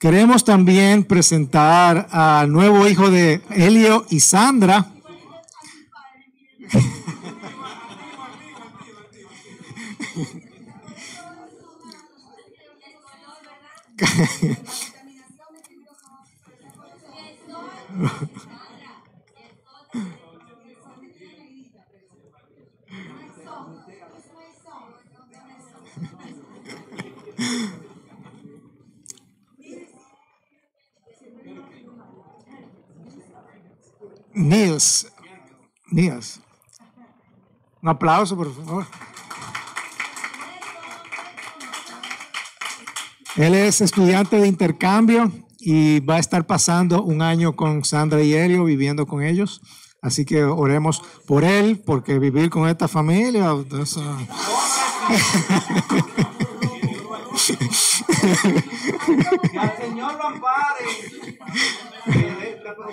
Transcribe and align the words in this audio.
Queremos 0.00 0.44
también 0.46 1.04
presentar 1.04 2.08
al 2.10 2.50
nuevo 2.50 2.88
hijo 2.88 3.10
de 3.10 3.42
Helio 3.50 4.06
y 4.08 4.20
Sandra. 4.20 4.86
Nils. 34.32 35.06
Nils. 35.90 36.40
Un 37.82 37.88
aplauso, 37.88 38.36
por 38.36 38.54
favor. 38.54 38.86
Él 43.36 43.54
es 43.54 43.80
estudiante 43.80 44.36
de 44.36 44.46
intercambio 44.46 45.32
y 45.58 46.00
va 46.00 46.16
a 46.16 46.18
estar 46.18 46.46
pasando 46.46 47.02
un 47.02 47.22
año 47.22 47.54
con 47.56 47.84
Sandra 47.84 48.22
y 48.22 48.34
Helio 48.34 48.64
viviendo 48.64 49.06
con 49.06 49.22
ellos. 49.22 49.60
Así 50.02 50.24
que 50.24 50.44
oremos 50.44 51.02
por 51.26 51.44
él, 51.44 51.78
porque 51.78 52.18
vivir 52.18 52.50
con 52.50 52.68
esta 52.68 52.88
familia. 52.88 53.54
Eso... 53.80 54.02
Que 59.50 59.58
al 59.58 59.76
Señor 59.76 60.14
lo 60.14 60.26
ampare, 60.26 60.84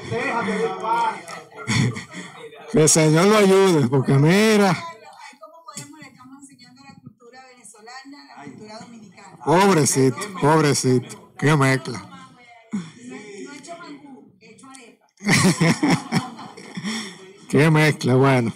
que 2.72 2.82
el 2.82 2.90
Señor 2.90 3.26
lo 3.26 3.38
ayude, 3.38 3.88
porque 3.88 4.14
mira, 4.14 4.78
pobrecito, 9.44 10.18
pobrecito, 10.40 11.34
qué 11.38 11.56
mezcla. 11.56 12.00
No. 12.00 12.18
Qué 17.50 17.72
mezcla, 17.72 18.16
bueno. 18.16 18.54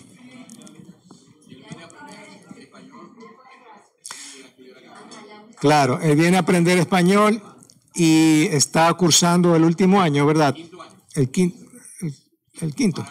Claro, 5.59 5.99
él 6.02 6.17
viene 6.17 6.38
a 6.38 6.41
aprender 6.41 6.77
español 6.77 7.41
y 7.94 8.47
está 8.47 8.94
cursando 8.94 9.55
el 9.55 9.63
último 9.63 10.02
año, 10.02 10.25
¿verdad? 10.25 10.55
El 11.16 11.30
quinto. 11.31 11.58
El, 12.02 12.16
el 12.62 12.76
quinto. 12.76 13.06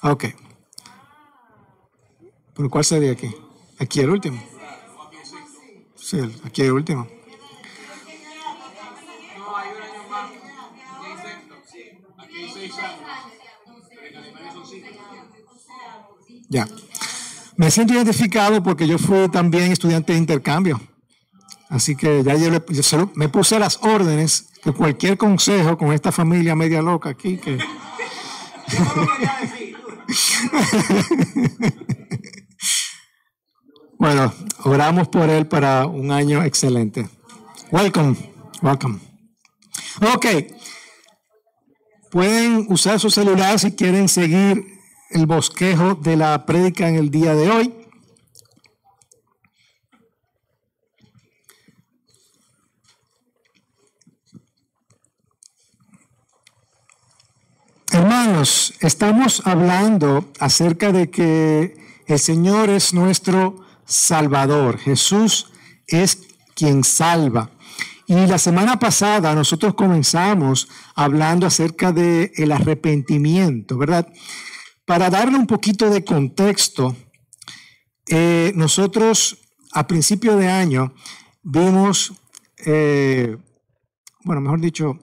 Ah, 0.00 0.12
Ok. 0.12 0.24
¿Pero 2.54 2.70
cuál 2.70 2.84
sería 2.84 3.12
aquí? 3.12 3.28
Aquí 3.78 4.00
el 4.00 4.08
último. 4.10 4.42
Sí, 5.96 6.18
el- 6.18 6.34
aquí 6.44 6.62
el 6.62 6.72
último. 6.72 7.06
No, 9.36 9.56
hay 9.56 9.68
un 9.76 9.82
año 9.82 10.08
más. 10.08 10.30
Aquí 12.18 12.36
hay 12.36 12.50
seis 12.52 12.72
años. 12.78 13.00
En 14.08 14.16
Alemania 14.16 14.52
son 14.52 14.66
cinco. 14.66 14.88
Ya. 16.48 16.66
Me 17.56 17.70
siento 17.70 17.92
identificado 17.94 18.62
porque 18.62 18.86
yo 18.86 18.98
fui 18.98 19.28
también 19.30 19.70
estudiante 19.72 20.12
de 20.14 20.18
intercambio. 20.18 20.80
Así 21.68 21.94
que 21.96 22.22
ya 22.22 22.34
yo, 22.36 22.50
le- 22.50 22.64
yo 22.70 23.10
me 23.14 23.28
puse 23.28 23.58
las 23.58 23.78
órdenes 23.82 24.48
que 24.66 24.72
cualquier 24.72 25.16
consejo 25.16 25.78
con 25.78 25.92
esta 25.92 26.10
familia 26.10 26.56
media 26.56 26.82
loca 26.82 27.10
aquí, 27.10 27.36
que 27.36 27.56
bueno, 33.96 34.34
oramos 34.64 35.06
por 35.06 35.30
él 35.30 35.46
para 35.46 35.86
un 35.86 36.10
año 36.10 36.42
excelente. 36.42 37.08
Welcome, 37.70 38.16
welcome. 38.60 38.98
Ok. 40.12 40.26
Pueden 42.10 42.66
usar 42.68 42.98
su 42.98 43.08
celular 43.08 43.60
si 43.60 43.70
quieren 43.70 44.08
seguir 44.08 44.66
el 45.10 45.26
bosquejo 45.26 45.94
de 45.94 46.16
la 46.16 46.44
prédica 46.44 46.88
en 46.88 46.96
el 46.96 47.12
día 47.12 47.36
de 47.36 47.50
hoy. 47.52 47.85
Hermanos, 57.96 58.74
estamos 58.80 59.40
hablando 59.46 60.30
acerca 60.38 60.92
de 60.92 61.08
que 61.08 61.78
el 62.06 62.18
Señor 62.18 62.68
es 62.68 62.92
nuestro 62.92 63.64
Salvador. 63.86 64.76
Jesús 64.76 65.50
es 65.86 66.28
quien 66.54 66.84
salva. 66.84 67.50
Y 68.06 68.26
la 68.26 68.36
semana 68.36 68.78
pasada 68.78 69.34
nosotros 69.34 69.72
comenzamos 69.72 70.68
hablando 70.94 71.46
acerca 71.46 71.90
del 71.90 72.30
el 72.36 72.52
arrepentimiento, 72.52 73.78
¿verdad? 73.78 74.06
Para 74.84 75.08
darle 75.08 75.38
un 75.38 75.46
poquito 75.46 75.88
de 75.88 76.04
contexto, 76.04 76.94
eh, 78.08 78.52
nosotros 78.54 79.38
a 79.72 79.86
principio 79.86 80.36
de 80.36 80.48
año 80.48 80.92
vimos, 81.42 82.12
eh, 82.66 83.38
bueno, 84.22 84.42
mejor 84.42 84.60
dicho, 84.60 84.98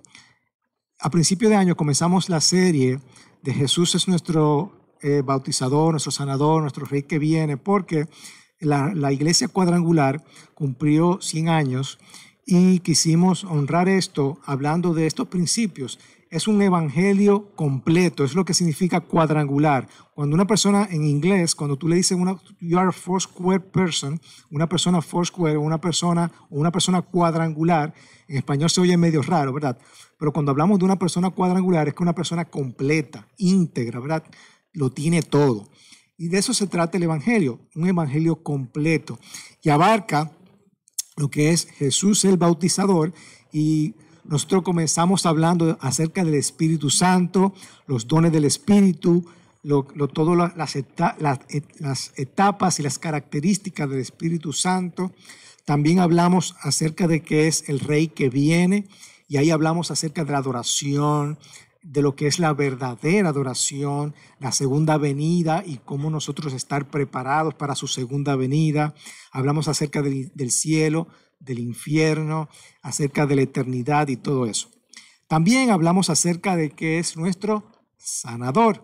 a 1.03 1.09
principio 1.09 1.49
de 1.49 1.57
año 1.57 1.75
comenzamos 1.75 2.29
la 2.29 2.39
serie 2.39 2.97
de 3.41 3.53
Jesús 3.53 3.93
es 3.93 4.07
nuestro 4.07 4.71
eh, 5.01 5.21
bautizador, 5.21 5.91
nuestro 5.91 6.13
sanador, 6.13 6.61
nuestro 6.61 6.85
rey 6.85 7.03
que 7.03 7.19
viene, 7.19 7.57
porque 7.57 8.07
la, 8.61 8.93
la 8.95 9.11
iglesia 9.11 9.49
cuadrangular 9.49 10.23
cumplió 10.53 11.19
100 11.21 11.49
años 11.49 11.99
y 12.45 12.79
quisimos 12.79 13.43
honrar 13.43 13.89
esto 13.89 14.39
hablando 14.45 14.93
de 14.93 15.05
estos 15.05 15.27
principios. 15.27 15.99
Es 16.33 16.47
un 16.47 16.59
evangelio 16.63 17.51
completo, 17.55 18.23
es 18.23 18.33
lo 18.33 18.43
que 18.43 18.55
significa 18.55 19.01
cuadrangular. 19.01 19.87
Cuando 20.15 20.33
una 20.33 20.47
persona 20.47 20.87
en 20.89 21.03
inglés, 21.03 21.53
cuando 21.53 21.77
tú 21.77 21.87
le 21.87 21.95
dices 21.95 22.17
una, 22.17 22.41
you 22.59 22.79
are 22.79 22.89
a 22.89 22.91
four 22.91 23.21
square 23.21 23.59
person, 23.59 24.19
una 24.49 24.67
persona 24.67 24.99
four 25.03 25.27
square, 25.27 25.59
una 25.59 25.79
persona 25.79 26.31
o 26.49 26.57
una 26.57 26.71
persona 26.71 27.03
cuadrangular, 27.03 27.93
en 28.27 28.37
español 28.37 28.71
se 28.71 28.81
oye 28.81 28.97
medio 28.97 29.21
raro, 29.21 29.53
¿verdad? 29.53 29.77
Pero 30.17 30.33
cuando 30.33 30.49
hablamos 30.49 30.79
de 30.79 30.85
una 30.85 30.97
persona 30.97 31.29
cuadrangular 31.29 31.87
es 31.87 31.93
que 31.93 32.01
una 32.01 32.15
persona 32.15 32.45
completa, 32.45 33.27
íntegra, 33.37 33.99
¿verdad? 33.99 34.23
Lo 34.71 34.89
tiene 34.89 35.21
todo. 35.21 35.69
Y 36.17 36.29
de 36.29 36.39
eso 36.39 36.55
se 36.55 36.65
trata 36.65 36.97
el 36.97 37.03
Evangelio, 37.03 37.59
un 37.75 37.87
Evangelio 37.87 38.41
completo. 38.41 39.19
Y 39.61 39.69
abarca 39.69 40.31
lo 41.15 41.29
que 41.29 41.51
es 41.51 41.67
Jesús 41.77 42.25
el 42.25 42.37
bautizador 42.37 43.13
y 43.51 43.93
nosotros 44.25 44.63
comenzamos 44.63 45.25
hablando 45.25 45.77
acerca 45.81 46.23
del 46.23 46.35
Espíritu 46.35 46.89
Santo, 46.89 47.53
los 47.87 48.07
dones 48.07 48.31
del 48.31 48.45
Espíritu, 48.45 49.25
lo, 49.63 49.87
lo, 49.95 50.07
todas 50.07 50.55
las, 50.55 50.75
eta, 50.75 51.15
las, 51.19 51.39
las 51.79 52.11
etapas 52.17 52.79
y 52.79 52.83
las 52.83 52.99
características 52.99 53.89
del 53.89 53.99
Espíritu 53.99 54.53
Santo. 54.53 55.11
También 55.65 55.99
hablamos 55.99 56.55
acerca 56.61 57.07
de 57.07 57.21
que 57.21 57.47
es 57.47 57.69
el 57.69 57.79
Rey 57.79 58.07
que 58.07 58.29
viene 58.29 58.87
y 59.27 59.37
ahí 59.37 59.51
hablamos 59.51 59.89
acerca 59.91 60.25
de 60.25 60.31
la 60.31 60.39
adoración, 60.39 61.37
de 61.83 62.01
lo 62.01 62.15
que 62.15 62.27
es 62.27 62.39
la 62.39 62.53
verdadera 62.53 63.29
adoración, 63.29 64.15
la 64.39 64.51
segunda 64.51 64.97
venida 64.97 65.63
y 65.65 65.77
cómo 65.77 66.09
nosotros 66.09 66.53
estar 66.53 66.89
preparados 66.89 67.53
para 67.53 67.75
su 67.75 67.87
segunda 67.87 68.35
venida. 68.35 68.95
Hablamos 69.31 69.67
acerca 69.67 70.01
del, 70.01 70.51
cielo, 70.51 71.07
del 71.43 71.59
infierno, 71.59 72.49
acerca 72.81 73.25
de 73.25 73.35
la 73.35 73.41
eternidad 73.43 74.07
y 74.07 74.17
todo 74.17 74.45
eso. 74.45 74.69
También 75.27 75.71
hablamos 75.71 76.09
acerca 76.09 76.55
de 76.55 76.71
que 76.71 76.99
es 76.99 77.17
nuestro 77.17 77.63
sanador. 77.97 78.83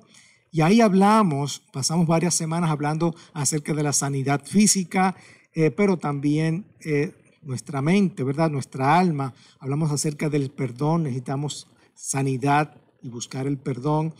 Y 0.52 0.62
ahí 0.62 0.82
hablamos, 0.82 1.62
pasamos 1.72 2.08
varias 2.08 2.34
semanas 2.34 2.72
hablando 2.72 3.16
acerca 3.34 3.74
de 3.74 3.84
la 3.84 3.94
sanidad 3.94 4.44
física, 4.44 5.16
eh, 5.54 5.70
pero 5.70 5.98
también 5.98 6.66
eh, 6.80 7.14
nuestra 7.44 7.82
mente, 7.82 8.24
¿verdad? 8.24 8.50
Nuestra 8.50 8.98
alma. 8.98 9.34
Hablamos 9.60 9.92
acerca 9.92 10.30
del 10.30 10.50
perdón, 10.50 11.04
necesitamos 11.04 11.68
sanidad 11.94 12.82
y 13.02 13.10
buscar 13.10 13.46
el 13.46 13.58
perdón. 13.58 14.16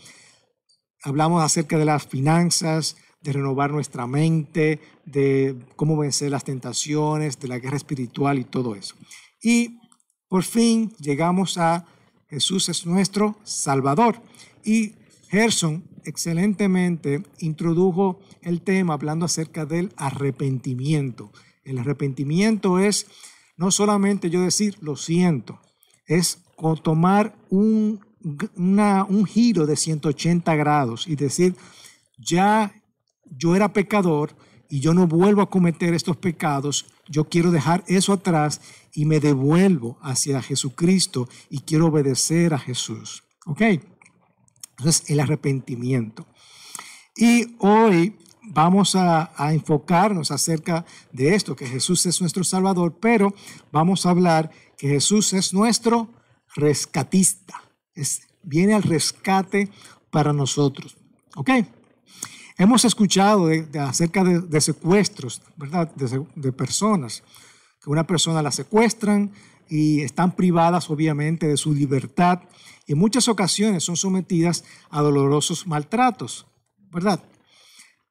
Hablamos 1.02 1.42
acerca 1.42 1.78
de 1.78 1.84
las 1.84 2.06
finanzas, 2.06 2.96
de 3.20 3.32
renovar 3.32 3.70
nuestra 3.70 4.06
mente, 4.06 4.80
de 5.04 5.56
cómo 5.76 5.96
vencer 5.96 6.30
las 6.30 6.44
tentaciones, 6.44 7.38
de 7.38 7.48
la 7.48 7.58
guerra 7.58 7.76
espiritual 7.76 8.38
y 8.38 8.44
todo 8.44 8.74
eso. 8.74 8.94
Y 9.42 9.78
por 10.28 10.44
fin 10.44 10.92
llegamos 10.98 11.58
a 11.58 11.86
Jesús 12.28 12.68
es 12.68 12.86
nuestro 12.86 13.36
Salvador. 13.42 14.22
Y 14.64 14.94
Gerson 15.28 15.84
excelentemente 16.04 17.22
introdujo 17.40 18.20
el 18.42 18.62
tema 18.62 18.94
hablando 18.94 19.26
acerca 19.26 19.66
del 19.66 19.92
arrepentimiento. 19.96 21.32
El 21.64 21.78
arrepentimiento 21.78 22.78
es 22.78 23.06
no 23.56 23.70
solamente 23.70 24.30
yo 24.30 24.40
decir, 24.40 24.76
lo 24.80 24.96
siento, 24.96 25.60
es 26.06 26.38
tomar 26.82 27.36
un, 27.50 28.00
un 28.24 29.26
giro 29.26 29.66
de 29.66 29.76
180 29.76 30.54
grados 30.54 31.06
y 31.06 31.16
decir, 31.16 31.54
ya 32.16 32.79
yo 33.30 33.56
era 33.56 33.72
pecador 33.72 34.34
y 34.68 34.80
yo 34.80 34.94
no 34.94 35.06
vuelvo 35.06 35.42
a 35.42 35.50
cometer 35.50 35.94
estos 35.94 36.16
pecados, 36.16 36.86
yo 37.08 37.28
quiero 37.28 37.50
dejar 37.50 37.82
eso 37.88 38.12
atrás 38.12 38.60
y 38.92 39.04
me 39.04 39.18
devuelvo 39.18 39.98
hacia 40.00 40.42
Jesucristo 40.42 41.28
y 41.48 41.60
quiero 41.60 41.86
obedecer 41.86 42.54
a 42.54 42.58
Jesús. 42.58 43.24
¿Ok? 43.46 43.62
Entonces, 44.78 45.10
el 45.10 45.20
arrepentimiento. 45.20 46.26
Y 47.16 47.56
hoy 47.58 48.16
vamos 48.42 48.96
a, 48.96 49.32
enfocarnos 49.52 50.30
acerca 50.30 50.84
de 51.12 51.34
esto, 51.34 51.56
que 51.56 51.66
Jesús 51.66 52.06
es 52.06 52.20
nuestro 52.20 52.44
Salvador, 52.44 52.96
pero 53.00 53.34
vamos 53.72 54.06
a 54.06 54.10
hablar 54.10 54.50
que 54.76 54.88
Jesús 54.88 55.32
es 55.32 55.52
nuestro 55.52 56.08
rescatista. 56.54 57.62
Es, 57.94 58.22
viene 58.42 58.74
al 58.74 58.82
rescate 58.82 59.68
para 60.10 60.32
nosotros. 60.32 60.96
¿Ok? 61.36 61.50
Hemos 62.60 62.84
escuchado 62.84 63.48
acerca 63.80 64.22
de, 64.22 64.60
secuestros, 64.60 65.40
¿verdad? 65.56 65.90
De, 65.94 66.52
personas, 66.52 67.22
que 67.82 67.88
una 67.88 68.06
persona 68.06 68.42
la 68.42 68.52
secuestran 68.52 69.30
y 69.70 70.02
están 70.02 70.36
privadas 70.36 70.90
obviamente 70.90 71.48
de 71.48 71.56
su 71.56 71.72
libertad 71.72 72.40
y 72.86 72.92
en 72.92 72.98
muchas 72.98 73.28
ocasiones 73.28 73.84
son 73.84 73.96
sometidas 73.96 74.62
a 74.90 75.00
dolorosos 75.00 75.66
maltratos, 75.66 76.46
¿verdad? 76.92 77.24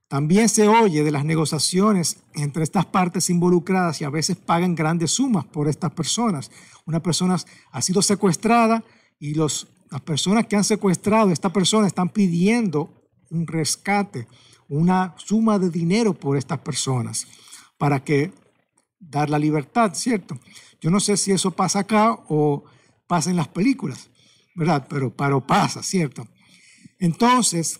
También 0.08 0.50
se 0.50 0.68
oye 0.68 1.04
de 1.04 1.12
las 1.12 1.26
negociaciones 1.26 2.18
entre 2.34 2.64
estas 2.64 2.88
partes 2.88 3.30
involucradas 3.30 4.02
y 4.02 4.04
a 4.04 4.10
veces 4.10 4.36
pagan 4.36 4.74
grandes 4.74 5.12
sumas 5.12 5.46
por 5.46 5.68
estas 5.68 5.92
personas. 5.92 6.50
Una 6.88 7.04
persona 7.04 7.38
ha 7.72 7.82
sido 7.84 8.02
secuestrada 8.02 8.84
y 9.20 9.36
las 9.36 9.68
personas 10.06 10.48
que 10.48 10.56
han 10.56 10.64
secuestrado 10.64 11.30
a 11.30 11.34
esta 11.34 11.54
persona 11.54 11.86
están 11.86 12.10
pidiendo 12.10 12.99
un 13.30 13.48
rescate, 13.48 14.28
una 14.68 15.16
suma 15.18 15.60
de 15.60 15.70
dinero 15.70 16.14
por 16.14 16.38
estas 16.38 16.60
personas 16.60 17.28
para 17.78 18.04
que 18.04 18.32
dar 19.00 19.30
la 19.30 19.40
libertad, 19.40 19.94
¿cierto? 19.94 20.38
Yo 20.82 20.90
no 20.90 21.00
sé 21.00 21.18
si 21.18 21.32
eso 21.32 21.52
pasa 21.52 21.80
acá 21.80 22.18
o 22.28 22.64
pasa 23.08 23.30
en 23.30 23.36
las 23.36 23.48
películas, 23.48 24.10
¿verdad? 24.56 24.86
Pero, 24.90 25.16
pero 25.16 25.46
pasa, 25.46 25.82
¿cierto? 25.82 26.28
Entonces, 27.00 27.80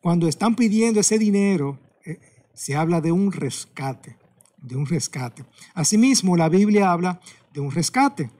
cuando 0.00 0.28
están 0.28 0.54
pidiendo 0.56 1.00
ese 1.00 1.18
dinero, 1.18 1.78
eh, 2.04 2.18
se 2.54 2.74
habla 2.74 3.00
de 3.00 3.12
un 3.12 3.32
rescate, 3.32 4.16
de 4.58 4.76
un 4.76 4.86
rescate. 4.86 5.44
Asimismo, 5.74 6.36
la 6.36 6.48
Biblia 6.48 6.90
habla 6.90 7.20
de 7.52 7.60
un 7.60 7.70
rescate, 7.70 8.30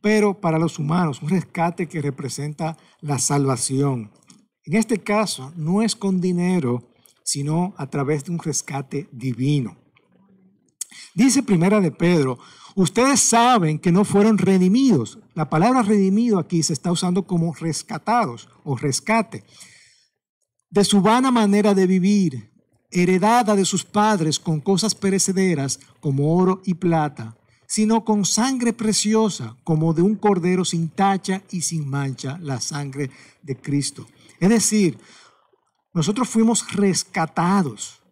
pero 0.00 0.40
para 0.40 0.58
los 0.58 0.78
humanos, 0.78 1.22
un 1.22 1.30
rescate 1.30 1.88
que 1.88 2.02
representa 2.02 2.76
la 3.00 3.18
salvación. 3.18 4.10
En 4.64 4.76
este 4.76 4.98
caso, 4.98 5.52
no 5.56 5.82
es 5.82 5.96
con 5.96 6.20
dinero, 6.20 6.88
sino 7.24 7.74
a 7.76 7.88
través 7.88 8.24
de 8.24 8.32
un 8.32 8.38
rescate 8.38 9.08
divino. 9.10 9.76
Dice 11.14 11.42
Primera 11.42 11.80
de 11.80 11.90
Pedro, 11.90 12.38
ustedes 12.74 13.20
saben 13.20 13.78
que 13.78 13.92
no 13.92 14.04
fueron 14.04 14.38
redimidos. 14.38 15.18
La 15.34 15.50
palabra 15.50 15.82
redimido 15.82 16.38
aquí 16.38 16.62
se 16.62 16.72
está 16.72 16.92
usando 16.92 17.26
como 17.26 17.54
rescatados 17.54 18.48
o 18.64 18.76
rescate 18.76 19.44
de 20.72 20.84
su 20.84 21.02
vana 21.02 21.30
manera 21.30 21.74
de 21.74 21.86
vivir, 21.86 22.50
heredada 22.90 23.54
de 23.54 23.66
sus 23.66 23.84
padres 23.84 24.38
con 24.38 24.58
cosas 24.58 24.94
perecederas 24.94 25.78
como 26.00 26.34
oro 26.34 26.62
y 26.64 26.74
plata, 26.74 27.36
sino 27.66 28.06
con 28.06 28.24
sangre 28.24 28.72
preciosa 28.72 29.56
como 29.64 29.92
de 29.92 30.00
un 30.00 30.14
cordero 30.14 30.64
sin 30.64 30.88
tacha 30.88 31.42
y 31.50 31.60
sin 31.60 31.90
mancha, 31.90 32.38
la 32.40 32.58
sangre 32.58 33.10
de 33.42 33.56
Cristo. 33.56 34.06
Es 34.42 34.48
decir, 34.48 34.98
nosotros 35.94 36.28
fuimos 36.28 36.72
rescatados 36.72 38.02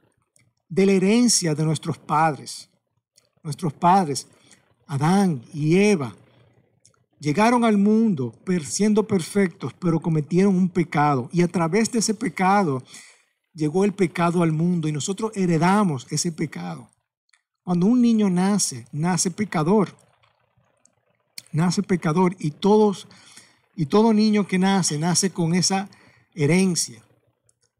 de 0.68 0.86
la 0.86 0.92
herencia 0.92 1.56
de 1.56 1.64
nuestros 1.64 1.98
padres. 1.98 2.70
Nuestros 3.42 3.72
padres, 3.72 4.28
Adán 4.86 5.42
y 5.52 5.76
Eva, 5.76 6.14
llegaron 7.18 7.64
al 7.64 7.78
mundo 7.78 8.32
siendo 8.64 9.08
perfectos, 9.08 9.74
pero 9.80 9.98
cometieron 9.98 10.54
un 10.54 10.68
pecado. 10.68 11.28
Y 11.32 11.42
a 11.42 11.48
través 11.48 11.90
de 11.90 11.98
ese 11.98 12.14
pecado 12.14 12.84
llegó 13.52 13.84
el 13.84 13.92
pecado 13.92 14.44
al 14.44 14.52
mundo 14.52 14.86
y 14.86 14.92
nosotros 14.92 15.32
heredamos 15.34 16.06
ese 16.10 16.30
pecado. 16.30 16.88
Cuando 17.64 17.86
un 17.86 18.00
niño 18.00 18.30
nace, 18.30 18.86
nace 18.92 19.32
pecador. 19.32 19.96
Nace 21.50 21.82
pecador 21.82 22.36
y 22.38 22.52
todos 22.52 23.08
y 23.74 23.86
todo 23.86 24.12
niño 24.12 24.46
que 24.46 24.60
nace 24.60 24.96
nace 24.96 25.30
con 25.30 25.56
esa 25.56 25.88
herencia. 26.34 27.02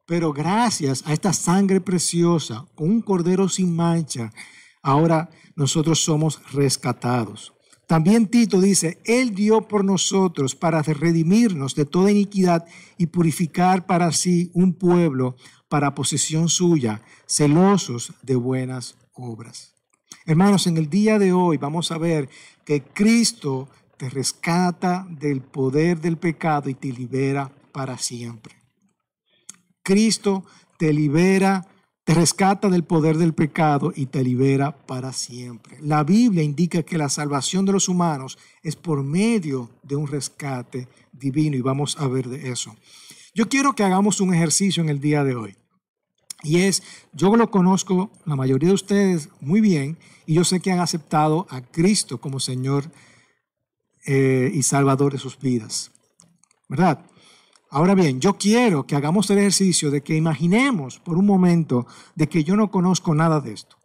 Pero 0.07 0.33
gracias 0.33 1.03
a 1.07 1.13
esta 1.13 1.33
sangre 1.33 1.81
preciosa, 1.81 2.67
con 2.75 2.91
un 2.91 3.01
cordero 3.01 3.49
sin 3.49 3.75
mancha, 3.75 4.33
ahora 4.83 5.31
nosotros 5.55 6.03
somos 6.03 6.41
rescatados. 6.53 7.53
También 7.87 8.29
Tito 8.29 8.61
dice, 8.61 9.01
Él 9.05 9.35
dio 9.35 9.63
por 9.63 9.85
nosotros 9.85 10.55
para 10.55 10.83
redimirnos 10.83 11.75
de 11.75 11.85
toda 11.85 12.11
iniquidad 12.11 12.65
y 12.99 13.07
purificar 13.07 13.85
para 13.87 14.13
sí 14.13 14.51
un 14.55 14.75
pueblo 14.75 15.37
para 15.69 15.95
posesión 15.95 16.49
suya, 16.49 17.03
celosos 17.27 18.13
de 18.23 18.37
buenas 18.37 18.97
obras. 19.15 19.75
Hermanos, 20.27 20.67
en 20.67 20.77
el 20.77 20.89
día 20.89 21.19
de 21.19 21.33
hoy 21.33 21.57
vamos 21.57 21.91
a 21.93 21.99
ver 21.99 22.29
que 22.65 22.83
Cristo 22.83 23.69
te 23.97 24.09
rescata 24.09 25.07
del 25.11 25.41
poder 25.41 26.01
del 26.01 26.17
pecado 26.17 26.71
y 26.71 26.75
te 26.75 26.93
libera 26.93 27.53
para 27.71 27.99
siempre. 27.99 28.55
Cristo 29.83 30.45
te 30.79 30.93
libera 30.93 31.67
te 32.11 32.15
rescata 32.15 32.69
del 32.69 32.83
poder 32.83 33.19
del 33.19 33.35
pecado 33.35 33.93
y 33.95 34.07
te 34.07 34.25
libera 34.25 34.77
para 34.77 35.13
siempre. 35.13 35.79
La 35.81 36.03
Biblia 36.03 36.43
indica 36.43 36.83
que 36.83 36.99
la 36.99 37.09
salvación 37.09 37.65
de 37.65 37.73
los 37.73 37.89
humanos 37.89 38.37
es 38.65 38.75
por 38.75 39.05
medio 39.05 39.71
de 39.85 39.95
un 39.95 40.09
rescate 40.09 40.89
divino 41.13 41.57
y 41.57 41.61
vamos 41.61 41.97
a 42.01 42.09
ver 42.09 42.29
de 42.29 42.51
eso. 42.51 42.75
Yo 43.33 43.49
quiero 43.49 43.75
que 43.75 43.85
hagamos 43.85 44.21
un 44.21 44.35
ejercicio 44.35 44.83
en 44.83 44.89
el 44.89 45.01
día 45.01 45.23
de 45.23 45.37
hoy. 45.37 45.57
Y 46.43 46.63
es, 46.63 46.83
yo 47.13 47.37
lo 47.37 47.49
conozco, 47.51 48.11
la 48.25 48.35
mayoría 48.35 48.71
de 48.71 48.75
ustedes, 48.75 49.29
muy 49.41 49.61
bien, 49.61 49.97
y 50.27 50.35
yo 50.35 50.43
sé 50.43 50.59
que 50.59 50.73
han 50.73 50.81
aceptado 50.81 51.47
a 51.49 51.61
Cristo 51.61 52.19
como 52.19 52.41
Señor 52.41 52.91
eh, 54.05 54.51
y 54.53 54.65
Salvador 54.65 55.13
de 55.13 55.19
sus 55.19 55.39
vidas. 55.39 55.93
¿Verdad? 56.69 57.05
Ahora 57.73 57.95
bien, 57.95 58.21
yo 58.21 58.37
quiero 58.37 58.85
que 58.85 58.97
hagamos 58.97 59.31
el 59.31 59.39
ejercicio 59.39 59.93
de 59.93 60.03
que 60.03 60.17
imaginemos 60.17 60.99
por 60.99 61.17
un 61.17 61.25
momento 61.25 61.87
de 62.17 62.29
que 62.29 62.43
yo 62.43 62.57
no 62.57 62.69
conozco 62.69 63.15
nada 63.15 63.41
de 63.41 63.53
esto, 63.53 63.77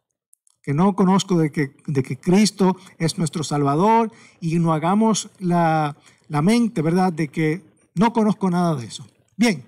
que 0.63 0.73
no 0.73 0.95
conozco 0.95 1.37
de 1.37 1.51
que, 1.51 1.75
de 1.85 2.01
que 2.01 2.17
Cristo 2.17 2.75
es 2.97 3.19
nuestro 3.19 3.43
Salvador 3.43 4.11
y 4.41 4.57
no 4.57 4.73
hagamos 4.73 5.29
la, 5.37 5.95
la 6.29 6.41
mente, 6.41 6.81
¿verdad?, 6.81 7.13
de 7.13 7.27
que 7.27 7.61
no 7.93 8.11
conozco 8.11 8.49
nada 8.49 8.75
de 8.75 8.87
eso. 8.87 9.05
Bien, 9.37 9.63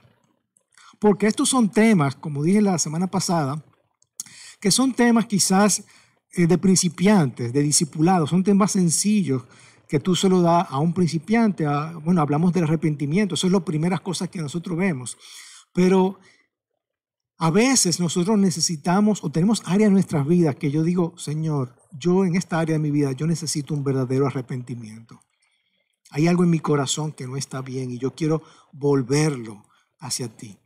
porque 0.98 1.28
estos 1.28 1.50
son 1.50 1.70
temas, 1.70 2.16
como 2.16 2.42
dije 2.42 2.62
la 2.62 2.80
semana 2.80 3.06
pasada, 3.06 3.64
que 4.60 4.72
son 4.72 4.94
temas 4.94 5.28
quizás 5.28 5.84
eh, 6.34 6.48
de 6.48 6.58
principiantes, 6.58 7.54
de 7.54 7.62
discipulados, 7.62 8.32
son 8.32 8.44
temas 8.44 8.72
sencillos 8.72 9.44
que 9.88 10.00
tú 10.00 10.16
se 10.16 10.30
lo 10.30 10.42
das 10.42 10.68
a 10.70 10.80
un 10.80 10.94
principiante. 10.94 11.66
bueno, 12.04 12.22
hablamos 12.22 12.54
del 12.54 12.66
arrepentimiento, 12.66 13.36
eso 13.36 13.48
es 13.48 13.54
las 13.54 13.64
primeras 13.64 14.02
cosas 14.02 14.30
que 14.30 14.42
nosotros 14.42 14.78
vemos. 14.78 15.18
Pero 15.74 16.20
a 17.38 17.52
veces 17.52 18.00
nosotros 18.00 18.38
necesitamos 18.38 19.24
o 19.24 19.32
tenemos 19.32 19.62
áreas 19.66 19.88
en 19.88 19.94
nuestras 19.94 20.28
vidas 20.28 20.56
que 20.56 20.72
yo 20.72 20.84
digo, 20.84 21.14
Señor, 21.18 21.76
yo 21.92 22.26
en 22.26 22.36
esta 22.36 22.60
área 22.60 22.74
de 22.74 22.80
mi 22.80 22.92
vida, 22.92 23.12
yo 23.12 23.28
necesito 23.28 23.74
un 23.74 23.84
verdadero 23.84 24.28
arrepentimiento. 24.28 25.22
Hay 26.10 26.28
algo 26.28 26.44
en 26.44 26.50
mi 26.50 26.60
corazón 26.60 27.12
que 27.12 27.28
no 27.28 27.38
está 27.38 27.62
bien 27.62 27.92
y 27.92 27.98
yo 27.98 28.16
quiero 28.16 28.42
volverlo 28.72 29.66
hacia 30.00 30.30
ti. 30.30 30.58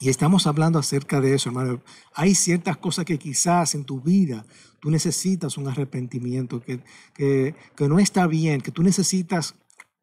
Y 0.00 0.10
estamos 0.10 0.46
hablando 0.46 0.78
acerca 0.78 1.20
de 1.20 1.34
eso, 1.34 1.48
hermano. 1.48 1.82
Hay 2.14 2.34
ciertas 2.36 2.76
cosas 2.76 3.04
que 3.04 3.18
quizás 3.18 3.74
en 3.74 3.84
tu 3.84 4.00
vida 4.00 4.46
tú 4.80 4.90
necesitas 4.90 5.56
un 5.56 5.68
arrepentimiento 5.68 6.60
que, 6.60 6.80
que, 7.14 7.54
no 7.88 7.98
está 7.98 8.26
bien, 8.26 8.60
que 8.60 8.70
tú 8.70 8.82
necesitas 8.82 9.54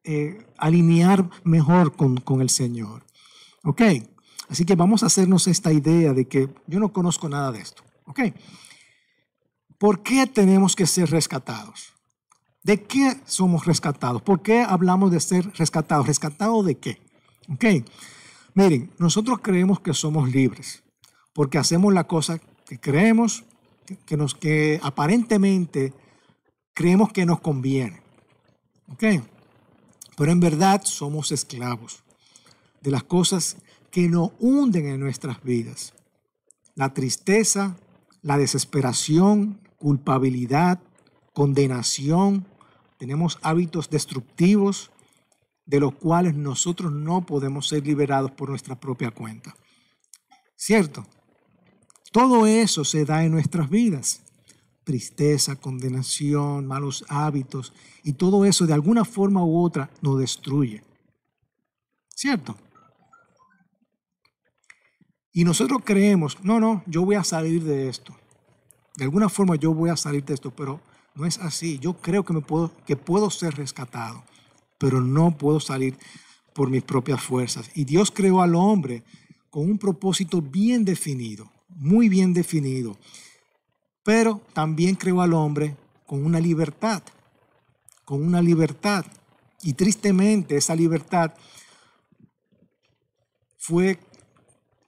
eh, 0.04 0.46
alinear 0.58 1.30
mejor 1.44 1.96
con, 1.96 2.18
con 2.18 2.42
el 2.42 2.50
Señor. 2.50 3.06
¿Ok? 3.64 3.82
Así 4.50 4.66
que 4.66 4.76
vamos 4.76 5.04
a 5.04 5.08
hacernos 5.08 5.48
esta 5.48 5.74
idea 5.74 6.14
de 6.14 6.28
que 6.28 6.50
yo 6.68 6.80
no 6.80 6.94
conozco 6.94 7.30
nada 7.30 7.52
de 7.52 7.60
esto. 7.60 7.84
¿Ok? 8.06 8.20
¿Por 9.78 10.04
qué 10.04 10.28
tenemos 10.28 10.76
que 10.76 10.86
ser 10.86 11.10
rescatados? 11.10 11.94
¿De 12.64 12.84
qué 12.84 13.20
somos 13.26 13.66
rescatados? 13.66 14.22
¿Por 14.22 14.42
qué 14.42 14.62
hablamos 14.62 15.12
de 15.12 15.20
ser 15.20 15.52
rescatados? 15.56 16.08
¿Rescatados 16.08 16.66
de 16.66 16.78
qué? 16.78 17.02
¿Ok? 17.50 17.66
Miren, 18.54 18.92
nosotros 18.98 19.40
creemos 19.42 19.80
que 19.80 19.94
somos 19.94 20.30
libres 20.32 20.86
porque 21.36 21.58
hacemos 21.58 21.94
la 21.94 22.06
cosa 22.06 22.40
que 22.66 22.80
creemos, 22.80 23.44
que, 24.06 24.18
nos, 24.18 24.36
que 24.36 24.80
aparentemente 24.84 25.94
creemos 26.74 27.12
que 27.12 27.26
nos 27.26 27.40
conviene. 27.40 28.02
¿Ok? 28.88 29.04
Pero 30.18 30.32
en 30.32 30.40
verdad 30.40 30.82
somos 30.84 31.32
esclavos 31.32 32.04
de 32.82 32.92
las 32.92 33.04
cosas 33.04 33.58
que 33.92 34.08
nos 34.10 34.32
hunden 34.40 34.88
en 34.88 35.00
nuestras 35.00 35.42
vidas. 35.44 35.94
La 36.76 36.94
tristeza, 36.94 37.78
la 38.22 38.38
desesperación, 38.38 39.60
culpabilidad, 39.78 40.80
condenación. 41.34 42.46
Tenemos 42.98 43.40
hábitos 43.42 43.90
destructivos 43.90 44.92
de 45.66 45.80
los 45.80 45.96
cuales 45.96 46.36
nosotros 46.36 46.92
no 46.92 47.26
podemos 47.26 47.68
ser 47.68 47.86
liberados 47.86 48.32
por 48.32 48.50
nuestra 48.50 48.80
propia 48.80 49.12
cuenta. 49.12 49.56
¿Cierto? 50.56 51.06
Todo 52.16 52.48
eso 52.48 52.86
se 52.86 53.04
da 53.04 53.26
en 53.26 53.34
nuestras 53.34 53.70
vidas. 53.70 54.22
Tristeza, 54.86 55.58
condenación, 55.58 56.66
malos 56.66 57.04
hábitos 57.10 57.74
y 58.06 58.14
todo 58.14 58.46
eso 58.46 58.66
de 58.66 58.74
alguna 58.74 59.04
forma 59.04 59.44
u 59.44 59.62
otra 59.62 59.90
nos 60.02 60.20
destruye. 60.20 60.82
¿Cierto? 62.08 62.56
Y 65.34 65.44
nosotros 65.44 65.82
creemos, 65.84 66.38
no, 66.42 66.62
no, 66.62 66.84
yo 66.86 67.04
voy 67.04 67.16
a 67.16 67.26
salir 67.26 67.62
de 67.66 67.90
esto. 67.90 68.16
De 68.96 69.04
alguna 69.04 69.28
forma 69.28 69.58
yo 69.58 69.74
voy 69.74 69.90
a 69.90 69.98
salir 69.98 70.24
de 70.24 70.36
esto, 70.36 70.52
pero 70.52 70.80
no 71.16 71.26
es 71.26 71.38
así. 71.40 71.80
Yo 71.80 71.96
creo 71.96 72.24
que, 72.24 72.32
me 72.32 72.40
puedo, 72.40 72.72
que 72.86 72.96
puedo 72.96 73.30
ser 73.30 73.56
rescatado, 73.56 74.24
pero 74.78 75.02
no 75.02 75.38
puedo 75.38 75.60
salir 75.60 75.98
por 76.54 76.70
mis 76.70 76.82
propias 76.82 77.22
fuerzas. 77.22 77.70
Y 77.76 77.84
Dios 77.84 78.10
creó 78.10 78.42
al 78.42 78.56
hombre 78.56 79.04
con 79.50 79.70
un 79.70 79.78
propósito 79.78 80.42
bien 80.42 80.86
definido, 80.86 81.52
muy 81.76 82.10
bien 82.10 82.34
definido. 82.34 82.98
Pero 84.04 84.42
también 84.54 84.96
creó 84.96 85.22
al 85.22 85.34
hombre 85.34 85.76
con 86.06 86.26
una 86.26 86.40
libertad, 86.40 87.04
con 88.04 88.24
una 88.24 88.42
libertad. 88.42 89.06
Y 89.62 89.74
tristemente 89.74 90.58
esa 90.58 90.76
libertad 90.76 91.34
fue 93.58 94.00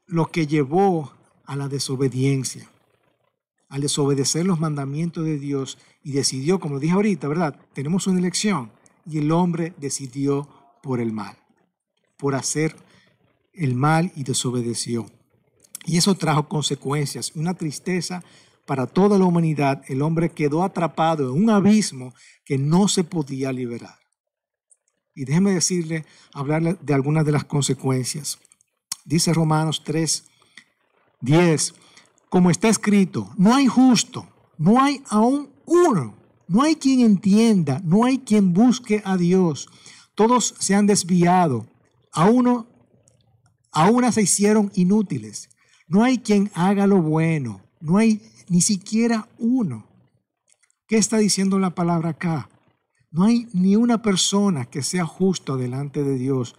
lo 0.05 0.27
que 0.27 0.47
llevó 0.47 1.11
a 1.45 1.55
la 1.55 1.67
desobediencia, 1.67 2.69
al 3.69 3.81
desobedecer 3.81 4.45
los 4.45 4.59
mandamientos 4.59 5.25
de 5.25 5.39
Dios 5.39 5.77
y 6.03 6.11
decidió, 6.11 6.59
como 6.59 6.79
dije 6.79 6.93
ahorita, 6.93 7.27
¿verdad? 7.27 7.59
Tenemos 7.73 8.07
una 8.07 8.19
elección 8.19 8.71
y 9.05 9.17
el 9.17 9.31
hombre 9.31 9.73
decidió 9.77 10.47
por 10.83 10.99
el 10.99 11.11
mal, 11.11 11.37
por 12.17 12.35
hacer 12.35 12.75
el 13.53 13.75
mal 13.75 14.11
y 14.15 14.23
desobedeció. 14.23 15.07
Y 15.87 15.95
eso 15.95 16.15
trajo 16.15 16.49
consecuencias, 16.49 17.31
una 17.33 17.53
tristeza 17.53 18.21
para 18.65 18.87
toda 18.87 19.17
la 19.17 19.23
humanidad. 19.23 19.81
El 19.87 20.01
hombre 20.01 20.29
quedó 20.29 20.63
atrapado 20.63 21.33
en 21.33 21.43
un 21.43 21.49
abismo 21.49 22.13
que 22.43 22.57
no 22.57 22.89
se 22.89 23.05
podía 23.05 23.53
liberar. 23.53 23.97
Y 25.15 25.23
déjeme 25.23 25.53
decirle, 25.53 26.05
hablarle 26.33 26.77
de 26.81 26.93
algunas 26.93 27.25
de 27.25 27.31
las 27.31 27.45
consecuencias. 27.45 28.37
Dice 29.05 29.33
Romanos 29.33 29.81
3, 29.85 30.25
10, 31.21 31.73
como 32.27 32.51
está 32.51 32.67
escrito, 32.67 33.31
no 33.37 33.55
hay 33.55 33.67
justo, 33.67 34.27
no 34.57 34.83
hay 34.83 35.01
aún 35.07 35.49
uno, 35.65 36.17
no 36.49 36.63
hay 36.63 36.75
quien 36.75 36.99
entienda, 36.99 37.81
no 37.85 38.03
hay 38.03 38.19
quien 38.19 38.51
busque 38.53 39.01
a 39.05 39.15
Dios. 39.15 39.69
Todos 40.15 40.53
se 40.59 40.75
han 40.75 40.85
desviado, 40.85 41.65
a 42.11 42.25
uno, 42.25 42.67
a 43.71 43.89
una 43.89 44.11
se 44.11 44.23
hicieron 44.23 44.69
inútiles. 44.75 45.49
No 45.87 46.03
hay 46.03 46.17
quien 46.17 46.51
haga 46.53 46.85
lo 46.85 47.01
bueno, 47.01 47.61
no 47.79 47.97
hay 47.97 48.21
ni 48.49 48.61
siquiera 48.61 49.27
uno. 49.37 49.85
¿Qué 50.85 50.97
está 50.97 51.17
diciendo 51.17 51.59
la 51.59 51.71
palabra 51.71 52.09
acá? 52.09 52.49
No 53.09 53.23
hay 53.23 53.47
ni 53.53 53.75
una 53.75 54.01
persona 54.01 54.65
que 54.65 54.83
sea 54.83 55.05
justo 55.05 55.57
delante 55.57 56.03
de 56.03 56.17
Dios. 56.17 56.55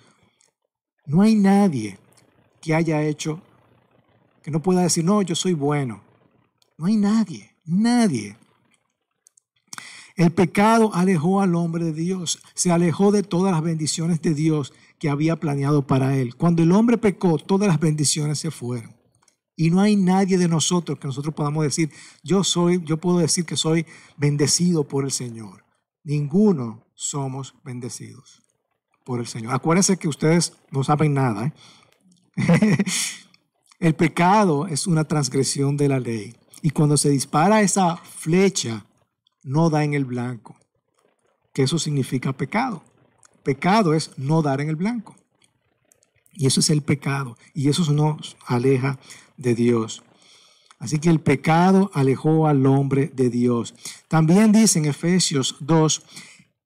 No 1.07 1.23
hay 1.23 1.35
nadie 1.35 1.99
que 2.61 2.75
haya 2.75 3.03
hecho, 3.03 3.41
que 4.43 4.51
no 4.51 4.61
pueda 4.61 4.83
decir, 4.83 5.05
no, 5.05 5.23
yo 5.23 5.35
soy 5.35 5.53
bueno. 5.53 6.03
No 6.79 6.87
hay 6.87 6.97
nadie, 6.97 7.55
nadie. 7.65 8.37
El 10.17 10.33
pecado 10.33 10.95
alejó 10.95 11.41
al 11.41 11.55
hombre 11.55 11.85
de 11.85 11.93
Dios, 11.93 12.41
se 12.55 12.73
alejó 12.73 13.13
de 13.13 13.23
todas 13.23 13.53
las 13.53 13.63
bendiciones 13.63 14.21
de 14.21 14.35
Dios 14.35 14.73
que 14.99 15.09
había 15.09 15.37
planeado 15.37 15.87
para 15.87 16.17
él. 16.17 16.35
Cuando 16.35 16.63
el 16.63 16.73
hombre 16.73 16.99
pecó, 16.99 17.39
todas 17.39 17.69
las 17.69 17.79
bendiciones 17.79 18.39
se 18.39 18.51
fueron. 18.51 18.98
Y 19.61 19.73
no 19.73 19.81
hay 19.81 19.97
nadie 19.97 20.39
de 20.39 20.47
nosotros 20.47 21.01
que 21.01 21.09
nosotros 21.09 21.35
podamos 21.35 21.65
decir, 21.65 21.91
yo 22.23 22.45
soy, 22.45 22.81
yo 22.85 22.99
puedo 22.99 23.19
decir 23.19 23.45
que 23.45 23.57
soy 23.57 23.87
bendecido 24.17 24.87
por 24.87 25.05
el 25.05 25.11
Señor. 25.11 25.65
Ninguno 26.05 26.87
somos 26.95 27.57
bendecidos 27.65 28.41
por 29.05 29.19
el 29.19 29.27
Señor. 29.27 29.53
Acuérdense 29.53 29.97
que 29.97 30.07
ustedes 30.07 30.53
no 30.71 30.85
saben 30.85 31.13
nada. 31.13 31.53
¿eh? 32.37 32.77
el 33.81 33.97
pecado 33.97 34.69
es 34.69 34.87
una 34.87 35.03
transgresión 35.03 35.77
de 35.77 35.89
la 35.89 35.99
ley. 35.99 36.37
Y 36.63 36.71
cuando 36.71 36.97
se 36.97 37.11
dispara 37.11 37.61
esa 37.61 37.97
flecha, 37.97 38.87
no 39.43 39.71
da 39.71 39.83
en 39.83 39.95
el 39.95 40.05
blanco. 40.05 40.57
Que 41.53 41.65
eso 41.65 41.81
significa 41.81 42.33
pecado. 42.33 42.85
Pecado 43.43 43.93
es 43.93 44.13
no 44.19 44.41
dar 44.41 44.61
en 44.61 44.69
el 44.69 44.77
blanco. 44.77 45.17
Y 46.33 46.47
eso 46.47 46.61
es 46.61 46.71
el 46.71 46.83
pecado. 46.83 47.37
Y 47.55 47.69
eso 47.69 47.93
nos 47.93 48.37
aleja 48.47 49.01
de 49.39 49.55
Dios. 49.55 50.03
Así 50.79 50.99
que 50.99 51.09
el 51.09 51.21
pecado 51.21 51.91
alejó 51.95 52.47
al 52.47 52.65
hombre 52.67 53.11
de 53.15 53.31
Dios. 53.31 53.75
También 54.07 54.53
dice 54.53 54.79
en 54.79 54.85
Efesios 54.85 55.57
2 55.61 56.03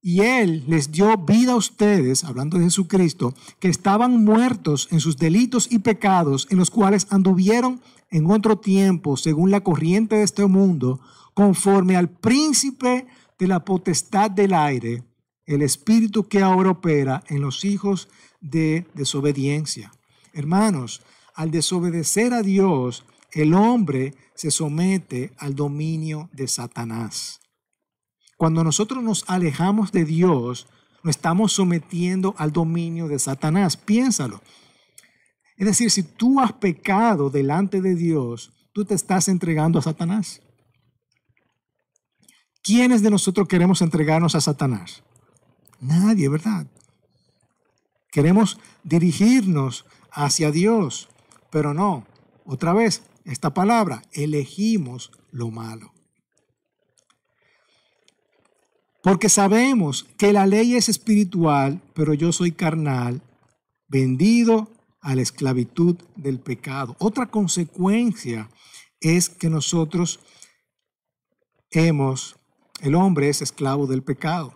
y 0.03 0.21
Él 0.23 0.65
les 0.67 0.91
dio 0.91 1.17
vida 1.17 1.53
a 1.53 1.57
ustedes, 1.57 2.25
hablando 2.25 2.59
de 2.59 2.65
Jesucristo, 2.65 3.35
que 3.61 3.69
estaban 3.69 4.25
muertos 4.25 4.89
en 4.91 4.99
sus 4.99 5.17
delitos 5.17 5.71
y 5.71 5.79
pecados, 5.79 6.49
en 6.51 6.59
los 6.59 6.71
cuales 6.71 7.07
anduvieron 7.11 7.81
en 8.11 8.29
otro 8.29 8.59
tiempo, 8.59 9.17
según 9.17 9.53
la 9.53 9.61
corriente 9.61 10.17
de 10.17 10.25
este 10.25 10.45
mundo, 10.47 11.01
conforme 11.35 11.97
al 11.97 12.11
príncipe 12.11 13.07
de 13.39 13.47
la 13.47 13.65
potestad 13.65 14.31
del 14.31 14.55
aire, 14.55 15.05
el 15.47 15.63
espíritu 15.63 16.25
que 16.25 16.43
ahora 16.43 16.71
opera 16.71 17.23
en 17.29 17.41
los 17.41 17.65
hijos 17.65 18.09
de 18.41 18.87
desobediencia. 18.95 19.93
Hermanos, 20.33 21.03
al 21.35 21.51
desobedecer 21.51 22.33
a 22.33 22.43
Dios, 22.43 23.05
el 23.33 23.55
hombre 23.55 24.15
se 24.35 24.51
somete 24.51 25.33
al 25.39 25.55
dominio 25.55 26.29
de 26.33 26.49
Satanás. 26.49 27.41
Cuando 28.37 28.65
nosotros 28.65 29.03
nos 29.03 29.25
alejamos 29.29 29.93
de 29.93 30.05
Dios, 30.05 30.67
nos 31.03 31.17
estamos 31.17 31.53
sometiendo 31.53 32.35
al 32.39 32.53
dominio 32.53 33.09
de 33.09 33.19
Satanás. 33.19 33.77
Piénsalo. 33.77 34.41
Es 35.57 35.67
decir, 35.67 35.91
si 35.91 36.03
tú 36.03 36.41
has 36.41 36.53
pecado 36.53 37.31
delante 37.31 37.81
de 37.81 37.95
Dios, 37.95 38.53
tú 38.73 38.85
te 38.85 38.95
estás 38.95 39.29
entregando 39.29 39.79
a 39.79 39.83
Satanás. 39.83 40.43
¿Quiénes 42.63 43.03
de 43.03 43.11
nosotros 43.11 43.49
queremos 43.49 43.83
entregarnos 43.83 44.35
a 44.35 44.41
Satanás? 44.41 45.03
Nadie, 45.81 46.29
¿verdad? 46.29 46.67
Queremos 48.11 48.59
dirigirnos 48.85 49.85
hacia 50.11 50.51
Dios, 50.51 51.09
pero 51.53 51.75
no. 51.75 52.07
Otra 52.45 52.73
vez, 52.73 53.03
esta 53.25 53.55
palabra, 53.55 54.03
elegimos 54.13 55.13
lo 55.31 55.51
malo. 55.51 55.93
Porque 59.03 59.29
sabemos 59.29 60.05
que 60.17 60.33
la 60.33 60.47
ley 60.47 60.75
es 60.75 60.89
espiritual, 60.89 61.83
pero 61.95 62.15
yo 62.15 62.33
soy 62.33 62.53
carnal, 62.53 63.23
vendido 63.87 64.71
a 65.03 65.15
la 65.15 65.23
esclavitud 65.23 65.97
del 66.17 66.41
pecado. 66.41 66.97
Otra 66.99 67.27
consecuencia 67.27 68.49
es 69.01 69.29
que 69.29 69.51
nosotros 69.51 70.21
hemos, 71.71 72.37
el 72.81 72.95
hombre 72.95 73.29
es 73.29 73.43
esclavo 73.43 73.87
del 73.87 74.03
pecado. 74.03 74.55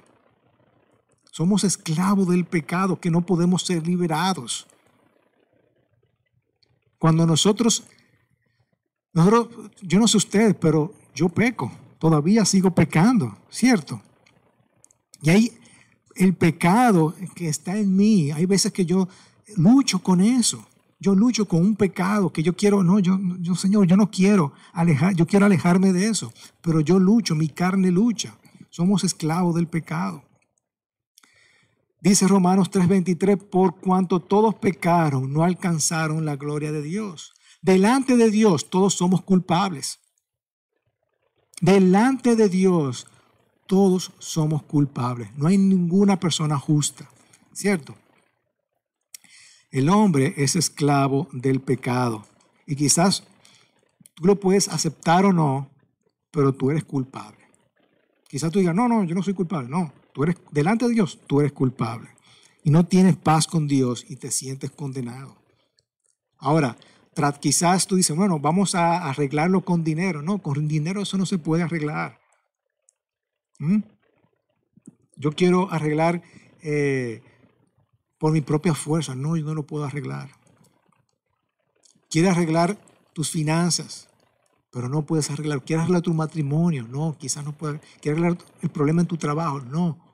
Somos 1.30 1.64
esclavos 1.64 2.28
del 2.28 2.46
pecado 2.46 2.98
que 3.00 3.10
no 3.10 3.26
podemos 3.26 3.62
ser 3.66 3.86
liberados. 3.86 4.66
Cuando 7.06 7.24
nosotros, 7.24 7.84
nosotros, 9.12 9.70
yo 9.80 10.00
no 10.00 10.08
sé 10.08 10.16
ustedes, 10.16 10.56
pero 10.56 10.92
yo 11.14 11.28
peco, 11.28 11.70
todavía 12.00 12.44
sigo 12.44 12.72
pecando, 12.72 13.38
¿cierto? 13.48 14.02
Y 15.22 15.30
hay 15.30 15.52
el 16.16 16.34
pecado 16.34 17.14
que 17.36 17.48
está 17.48 17.78
en 17.78 17.94
mí. 17.94 18.32
Hay 18.32 18.44
veces 18.46 18.72
que 18.72 18.84
yo 18.84 19.06
lucho 19.54 20.00
con 20.00 20.20
eso. 20.20 20.66
Yo 20.98 21.14
lucho 21.14 21.46
con 21.46 21.60
un 21.60 21.76
pecado 21.76 22.32
que 22.32 22.42
yo 22.42 22.56
quiero, 22.56 22.82
no, 22.82 22.98
yo, 22.98 23.16
yo 23.38 23.54
Señor, 23.54 23.86
yo 23.86 23.96
no 23.96 24.10
quiero 24.10 24.52
alejar, 24.72 25.14
yo 25.14 25.28
quiero 25.28 25.46
alejarme 25.46 25.92
de 25.92 26.08
eso, 26.08 26.32
pero 26.60 26.80
yo 26.80 26.98
lucho, 26.98 27.36
mi 27.36 27.48
carne 27.48 27.92
lucha. 27.92 28.36
Somos 28.68 29.04
esclavos 29.04 29.54
del 29.54 29.68
pecado. 29.68 30.24
Dice 32.00 32.28
Romanos 32.28 32.70
3:23, 32.70 33.36
por 33.36 33.76
cuanto 33.80 34.20
todos 34.20 34.54
pecaron, 34.54 35.32
no 35.32 35.42
alcanzaron 35.42 36.24
la 36.24 36.36
gloria 36.36 36.72
de 36.72 36.82
Dios. 36.82 37.32
Delante 37.62 38.16
de 38.16 38.30
Dios 38.30 38.70
todos 38.70 38.94
somos 38.94 39.22
culpables. 39.22 39.98
Delante 41.60 42.36
de 42.36 42.48
Dios 42.48 43.06
todos 43.66 44.12
somos 44.18 44.62
culpables. 44.62 45.30
No 45.36 45.48
hay 45.48 45.58
ninguna 45.58 46.20
persona 46.20 46.58
justa, 46.58 47.08
¿cierto? 47.52 47.96
El 49.70 49.88
hombre 49.88 50.34
es 50.36 50.54
esclavo 50.54 51.28
del 51.32 51.60
pecado. 51.60 52.24
Y 52.66 52.76
quizás 52.76 53.24
tú 54.14 54.24
lo 54.24 54.38
puedes 54.38 54.68
aceptar 54.68 55.24
o 55.24 55.32
no, 55.32 55.70
pero 56.30 56.52
tú 56.52 56.70
eres 56.70 56.84
culpable. 56.84 57.38
Quizás 58.28 58.50
tú 58.52 58.58
digas, 58.58 58.74
no, 58.74 58.88
no, 58.88 59.04
yo 59.04 59.14
no 59.14 59.22
soy 59.22 59.34
culpable. 59.34 59.68
No, 59.68 59.92
tú 60.16 60.22
eres, 60.22 60.36
delante 60.50 60.88
de 60.88 60.94
Dios, 60.94 61.20
tú 61.26 61.40
eres 61.40 61.52
culpable. 61.52 62.08
Y 62.64 62.70
no 62.70 62.86
tienes 62.86 63.16
paz 63.16 63.46
con 63.46 63.68
Dios 63.68 64.06
y 64.08 64.16
te 64.16 64.30
sientes 64.30 64.70
condenado. 64.70 65.36
Ahora, 66.38 66.78
quizás 67.38 67.86
tú 67.86 67.96
dices, 67.96 68.16
bueno, 68.16 68.38
vamos 68.38 68.74
a 68.74 69.10
arreglarlo 69.10 69.60
con 69.60 69.84
dinero. 69.84 70.22
No, 70.22 70.38
con 70.38 70.66
dinero 70.68 71.02
eso 71.02 71.18
no 71.18 71.26
se 71.26 71.36
puede 71.36 71.64
arreglar. 71.64 72.18
¿Mm? 73.58 73.80
Yo 75.16 75.32
quiero 75.32 75.70
arreglar 75.70 76.22
eh, 76.62 77.22
por 78.16 78.32
mi 78.32 78.40
propia 78.40 78.72
fuerza. 78.72 79.14
No, 79.14 79.36
yo 79.36 79.44
no 79.44 79.52
lo 79.52 79.66
puedo 79.66 79.84
arreglar. 79.84 80.30
Quieres 82.08 82.30
arreglar 82.30 82.78
tus 83.12 83.30
finanzas, 83.30 84.08
pero 84.70 84.88
no 84.88 85.04
puedes 85.04 85.30
arreglar. 85.30 85.62
Quieres 85.62 85.82
arreglar 85.82 86.00
tu 86.00 86.14
matrimonio. 86.14 86.88
No, 86.88 87.18
quizás 87.18 87.44
no 87.44 87.52
puedes. 87.52 87.82
Quieres 88.00 88.18
arreglar 88.18 88.42
el 88.62 88.70
problema 88.70 89.02
en 89.02 89.08
tu 89.08 89.18
trabajo. 89.18 89.60
No, 89.60 90.05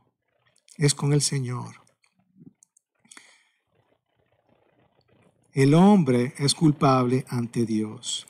es 0.83 0.97
con 0.97 1.13
el 1.13 1.23
Señor. 1.23 1.77
El 5.53 5.75
hombre 5.75 6.35
es 6.39 6.57
culpable 6.57 7.25
ante 7.29 7.65
Dios. 7.65 8.27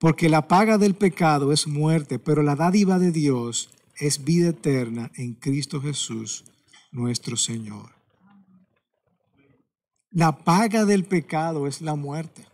Porque 0.00 0.28
la 0.28 0.48
paga 0.48 0.76
del 0.76 0.96
pecado 0.96 1.52
es 1.52 1.68
muerte, 1.68 2.18
pero 2.18 2.42
la 2.42 2.56
dádiva 2.56 2.98
de 2.98 3.12
Dios 3.12 3.70
es 3.96 4.24
vida 4.24 4.48
eterna 4.48 5.12
en 5.14 5.34
Cristo 5.34 5.80
Jesús, 5.80 6.46
nuestro 6.90 7.36
Señor. 7.36 7.90
La 10.10 10.36
paga 10.38 10.84
del 10.84 11.04
pecado 11.04 11.68
es 11.68 11.80
la 11.80 11.94
muerte. 11.94 12.44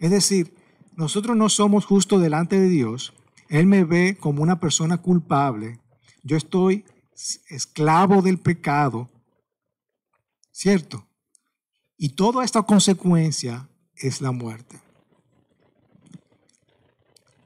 Es 0.00 0.10
decir, 0.10 0.56
nosotros 0.96 1.36
no 1.36 1.48
somos 1.48 1.86
justos 1.86 2.20
delante 2.20 2.58
de 2.58 2.68
Dios. 2.68 3.12
Él 3.48 3.68
me 3.68 3.84
ve 3.84 4.16
como 4.18 4.42
una 4.42 4.58
persona 4.58 4.96
culpable. 4.96 5.78
Yo 6.24 6.36
estoy 6.36 6.84
esclavo 7.48 8.22
del 8.22 8.38
pecado. 8.38 9.08
¿Cierto? 10.50 11.06
Y 11.96 12.10
toda 12.10 12.44
esta 12.44 12.62
consecuencia 12.62 13.68
es 13.94 14.20
la 14.20 14.32
muerte. 14.32 14.80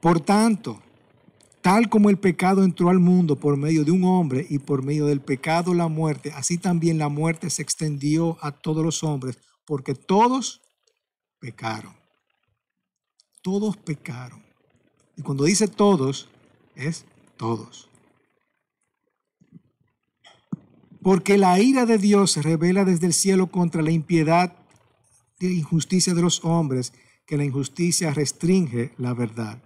Por 0.01 0.19
tanto, 0.19 0.81
tal 1.61 1.89
como 1.89 2.09
el 2.09 2.17
pecado 2.17 2.63
entró 2.63 2.89
al 2.89 2.99
mundo 2.99 3.35
por 3.35 3.57
medio 3.57 3.83
de 3.83 3.91
un 3.91 4.03
hombre 4.03 4.45
y 4.49 4.59
por 4.59 4.83
medio 4.83 5.05
del 5.05 5.21
pecado 5.21 5.73
la 5.73 5.87
muerte, 5.87 6.31
así 6.33 6.57
también 6.57 6.97
la 6.97 7.09
muerte 7.09 7.49
se 7.49 7.61
extendió 7.61 8.37
a 8.41 8.51
todos 8.51 8.83
los 8.83 9.03
hombres, 9.03 9.37
porque 9.65 9.95
todos 9.95 10.61
pecaron. 11.39 11.95
Todos 13.41 13.77
pecaron. 13.77 14.43
Y 15.15 15.21
cuando 15.21 15.45
dice 15.45 15.67
todos, 15.67 16.29
es 16.75 17.05
todos. 17.37 17.89
Porque 21.01 21.37
la 21.37 21.59
ira 21.59 21.85
de 21.85 21.97
Dios 21.97 22.31
se 22.31 22.41
revela 22.41 22.85
desde 22.85 23.07
el 23.07 23.13
cielo 23.13 23.47
contra 23.47 23.81
la 23.81 23.91
impiedad 23.91 24.53
e 25.39 25.47
injusticia 25.47 26.13
de 26.13 26.21
los 26.21 26.43
hombres, 26.43 26.93
que 27.25 27.37
la 27.37 27.43
injusticia 27.43 28.13
restringe 28.13 28.93
la 28.97 29.13
verdad. 29.13 29.61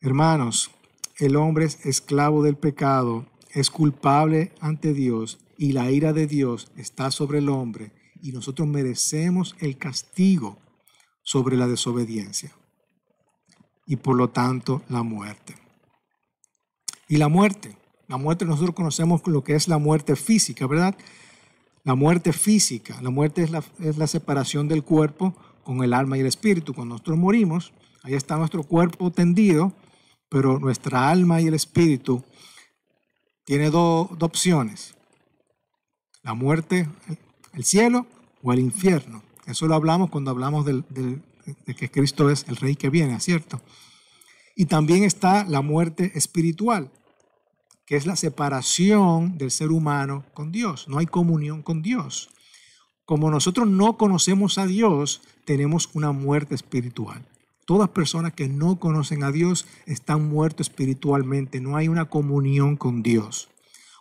Hermanos, 0.00 0.70
el 1.18 1.36
hombre 1.36 1.66
es 1.66 1.84
esclavo 1.84 2.42
del 2.42 2.56
pecado, 2.56 3.26
es 3.52 3.70
culpable 3.70 4.52
ante 4.60 4.94
Dios 4.94 5.38
y 5.58 5.72
la 5.72 5.90
ira 5.90 6.12
de 6.12 6.26
Dios 6.26 6.72
está 6.76 7.10
sobre 7.10 7.38
el 7.38 7.50
hombre 7.50 7.92
y 8.22 8.32
nosotros 8.32 8.66
merecemos 8.66 9.56
el 9.60 9.76
castigo 9.76 10.58
sobre 11.22 11.56
la 11.56 11.66
desobediencia 11.66 12.52
y 13.86 13.96
por 13.96 14.16
lo 14.16 14.30
tanto 14.30 14.82
la 14.88 15.02
muerte. 15.02 15.54
Y 17.08 17.16
la 17.16 17.28
muerte 17.28 17.76
la 18.10 18.16
muerte 18.16 18.44
nosotros 18.44 18.74
conocemos 18.74 19.24
lo 19.26 19.44
que 19.44 19.54
es 19.54 19.68
la 19.68 19.78
muerte 19.78 20.16
física, 20.16 20.66
¿verdad? 20.66 20.96
La 21.84 21.94
muerte 21.94 22.32
física, 22.32 23.00
la 23.02 23.10
muerte 23.10 23.44
es 23.44 23.52
la, 23.52 23.62
es 23.78 23.98
la 23.98 24.08
separación 24.08 24.66
del 24.66 24.82
cuerpo 24.82 25.32
con 25.62 25.84
el 25.84 25.94
alma 25.94 26.16
y 26.16 26.20
el 26.20 26.26
espíritu. 26.26 26.74
Cuando 26.74 26.94
nosotros 26.94 27.16
morimos, 27.18 27.72
ahí 28.02 28.14
está 28.14 28.36
nuestro 28.36 28.64
cuerpo 28.64 29.12
tendido, 29.12 29.72
pero 30.28 30.58
nuestra 30.58 31.08
alma 31.08 31.40
y 31.40 31.46
el 31.46 31.54
espíritu 31.54 32.24
tiene 33.44 33.70
dos 33.70 34.10
opciones. 34.18 34.96
La 36.24 36.34
muerte, 36.34 36.88
el 37.52 37.64
cielo 37.64 38.06
o 38.42 38.52
el 38.52 38.58
infierno. 38.58 39.22
Eso 39.46 39.68
lo 39.68 39.76
hablamos 39.76 40.10
cuando 40.10 40.32
hablamos 40.32 40.66
de 40.66 41.22
que 41.76 41.90
Cristo 41.92 42.28
es 42.28 42.44
el 42.48 42.56
rey 42.56 42.74
que 42.74 42.90
viene, 42.90 43.20
¿cierto? 43.20 43.60
Y 44.56 44.66
también 44.66 45.04
está 45.04 45.44
la 45.44 45.62
muerte 45.62 46.10
espiritual 46.16 46.90
que 47.90 47.96
es 47.96 48.06
la 48.06 48.14
separación 48.14 49.36
del 49.36 49.50
ser 49.50 49.72
humano 49.72 50.24
con 50.32 50.52
Dios. 50.52 50.86
No 50.86 50.98
hay 50.98 51.06
comunión 51.06 51.60
con 51.60 51.82
Dios. 51.82 52.30
Como 53.04 53.32
nosotros 53.32 53.68
no 53.68 53.96
conocemos 53.96 54.58
a 54.58 54.66
Dios, 54.68 55.22
tenemos 55.44 55.90
una 55.94 56.12
muerte 56.12 56.54
espiritual. 56.54 57.26
Todas 57.66 57.88
personas 57.88 58.32
que 58.34 58.46
no 58.46 58.78
conocen 58.78 59.24
a 59.24 59.32
Dios 59.32 59.66
están 59.86 60.28
muertos 60.28 60.68
espiritualmente. 60.68 61.60
No 61.60 61.76
hay 61.76 61.88
una 61.88 62.04
comunión 62.04 62.76
con 62.76 63.02
Dios. 63.02 63.48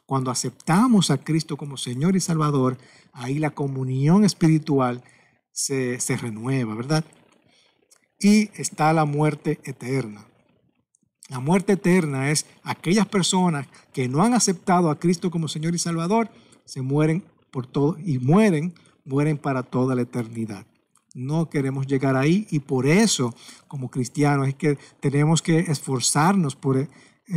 Cuando 0.06 0.30
aceptamos 0.30 1.10
a 1.10 1.18
Cristo 1.24 1.58
como 1.58 1.76
Señor 1.76 2.16
y 2.16 2.20
Salvador, 2.20 2.78
ahí 3.12 3.40
la 3.40 3.50
comunión 3.50 4.24
espiritual 4.24 5.04
se, 5.52 6.00
se 6.00 6.16
renueva, 6.16 6.76
¿verdad? 6.76 7.04
Y 8.20 8.52
está 8.54 8.94
la 8.94 9.06
muerte 9.06 9.60
eterna. 9.64 10.29
La 11.30 11.40
muerte 11.40 11.74
eterna 11.74 12.32
es 12.32 12.48
aquellas 12.64 13.08
personas 13.08 13.68
que 13.94 14.08
no 14.08 14.24
han 14.24 14.34
aceptado 14.34 14.90
a 14.90 15.00
Cristo 15.00 15.30
como 15.30 15.48
Señor 15.48 15.76
y 15.76 15.80
Salvador, 15.80 16.30
se 16.66 16.82
mueren 16.82 17.24
por 17.52 17.68
todo 17.68 17.98
y 18.04 18.18
mueren, 18.18 18.74
mueren 19.06 19.38
para 19.38 19.62
toda 19.62 19.96
la 19.96 20.02
eternidad. 20.02 20.66
No 21.14 21.50
queremos 21.50 21.86
llegar 21.86 22.16
ahí 22.16 22.48
y 22.50 22.60
por 22.60 22.88
eso, 22.88 23.36
como 23.68 23.90
cristianos, 23.90 24.48
es 24.48 24.56
que 24.56 24.78
tenemos 25.00 25.42
que 25.42 25.60
esforzarnos 25.60 26.56
por 26.56 26.78
eh, 26.78 26.88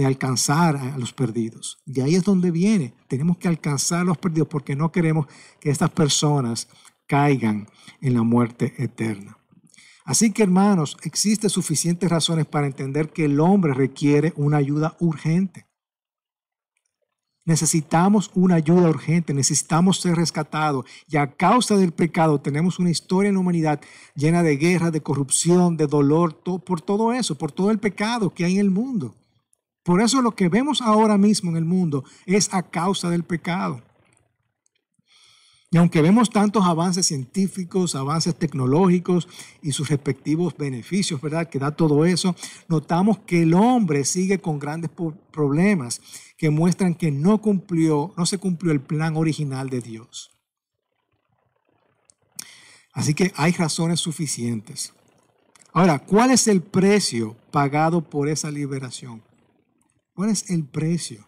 alcanzar 0.07 0.77
a 0.77 0.97
los 0.97 1.13
perdidos. 1.13 1.79
Y 1.85 2.01
ahí 2.01 2.15
es 2.15 2.25
donde 2.25 2.51
viene. 2.51 2.95
Tenemos 3.09 3.37
que 3.37 3.49
alcanzar 3.49 4.01
a 4.01 4.05
los 4.05 4.17
perdidos 4.17 4.49
porque 4.49 4.75
no 4.75 4.91
queremos 4.91 5.27
que 5.61 5.71
estas 5.71 5.91
personas 5.91 6.69
caigan 7.07 7.69
en 8.01 8.15
la 8.15 8.23
muerte 8.23 8.73
eterna. 8.79 9.37
Así 10.05 10.33
que 10.33 10.43
hermanos, 10.43 10.97
existen 11.03 11.51
suficientes 11.51 12.11
razones 12.11 12.47
para 12.47 12.67
entender 12.67 13.11
que 13.11 13.25
el 13.25 13.38
hombre 13.41 13.73
requiere 13.73 14.33
una 14.37 14.57
ayuda 14.57 14.97
urgente. 14.99 15.67
Necesitamos 17.45 18.31
una 18.35 18.55
ayuda 18.55 18.88
urgente, 18.88 19.35
necesitamos 19.35 20.01
ser 20.01 20.15
rescatados 20.15 20.87
y 21.09 21.17
a 21.17 21.33
causa 21.33 21.77
del 21.77 21.93
pecado 21.93 22.41
tenemos 22.41 22.79
una 22.79 22.91
historia 22.91 23.31
en 23.31 23.35
la 23.35 23.41
humanidad 23.41 23.81
llena 24.15 24.45
de 24.45 24.57
guerra, 24.57 24.93
de 24.93 25.01
corrupción, 25.01 25.77
de 25.77 25.88
dolor, 25.88 26.41
por 26.43 26.81
todo 26.81 27.12
eso, 27.12 27.37
por 27.37 27.51
todo 27.51 27.73
el 27.73 27.81
pecado 27.81 28.33
que 28.33 28.45
hay 28.45 28.55
en 28.55 28.61
el 28.61 28.71
mundo. 28.71 29.17
Por 29.83 30.01
eso 30.01 30.23
lo 30.23 30.37
que 30.37 30.49
vemos 30.49 30.81
ahora 30.81 31.19
mismo 31.19 31.51
en 31.51 31.57
el 31.57 31.65
mundo 31.65 32.05
es 32.27 32.55
a 32.55 32.62
causa 32.62 33.11
del 33.11 33.25
pecado. 33.25 33.83
Y 35.73 35.79
aunque 35.79 36.03
vemos 36.03 36.29
tantos 36.29 36.67
avances 36.67 37.07
científicos, 37.07 37.95
avances 37.95 38.39
tecnológicos 38.39 39.27
y 39.63 39.73
sus 39.73 39.89
respectivos 39.89 40.55
beneficios, 40.55 41.19
¿verdad? 41.19 41.49
Que 41.49 41.59
da 41.59 41.71
todo 41.71 42.05
eso, 42.05 42.37
notamos 42.69 43.21
que 43.21 43.45
el 43.45 43.55
hombre 43.55 44.05
sigue 44.05 44.39
con 44.39 44.59
grandes 44.59 44.91
problemas 45.33 46.03
que 46.37 46.51
muestran 46.51 46.95
que 46.95 47.11
no 47.11 47.41
cumplió, 47.41 48.13
no 48.19 48.27
se 48.27 48.37
cumplió 48.37 48.71
el 48.71 48.83
plan 48.83 49.17
original 49.17 49.71
de 49.71 49.81
Dios. 49.81 50.31
Así 52.93 53.15
que 53.15 53.33
hay 53.35 53.53
razones 53.53 53.99
suficientes. 53.99 54.93
Ahora, 55.73 56.01
¿cuál 56.01 56.33
es 56.33 56.49
el 56.49 56.61
precio 56.61 57.35
pagado 57.51 58.03
por 58.03 58.29
esa 58.29 58.51
liberación? 58.51 59.23
¿Cuál 60.13 60.29
es 60.29 60.51
el 60.51 60.67
precio? 60.67 61.27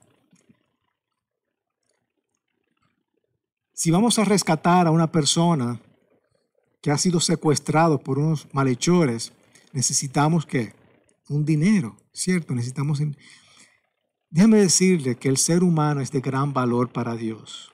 Si 3.74 3.90
vamos 3.90 4.20
a 4.20 4.24
rescatar 4.24 4.86
a 4.86 4.92
una 4.92 5.10
persona 5.10 5.80
que 6.80 6.92
ha 6.92 6.98
sido 6.98 7.18
secuestrado 7.18 7.98
por 7.98 8.20
unos 8.20 8.46
malhechores, 8.52 9.32
necesitamos 9.72 10.46
que 10.46 10.72
un 11.28 11.44
dinero, 11.44 11.96
¿cierto? 12.12 12.54
Necesitamos... 12.54 13.00
Déjame 14.30 14.58
decirle 14.58 15.16
que 15.16 15.28
el 15.28 15.38
ser 15.38 15.64
humano 15.64 16.00
es 16.00 16.12
de 16.12 16.20
gran 16.20 16.52
valor 16.52 16.92
para 16.92 17.16
Dios. 17.16 17.72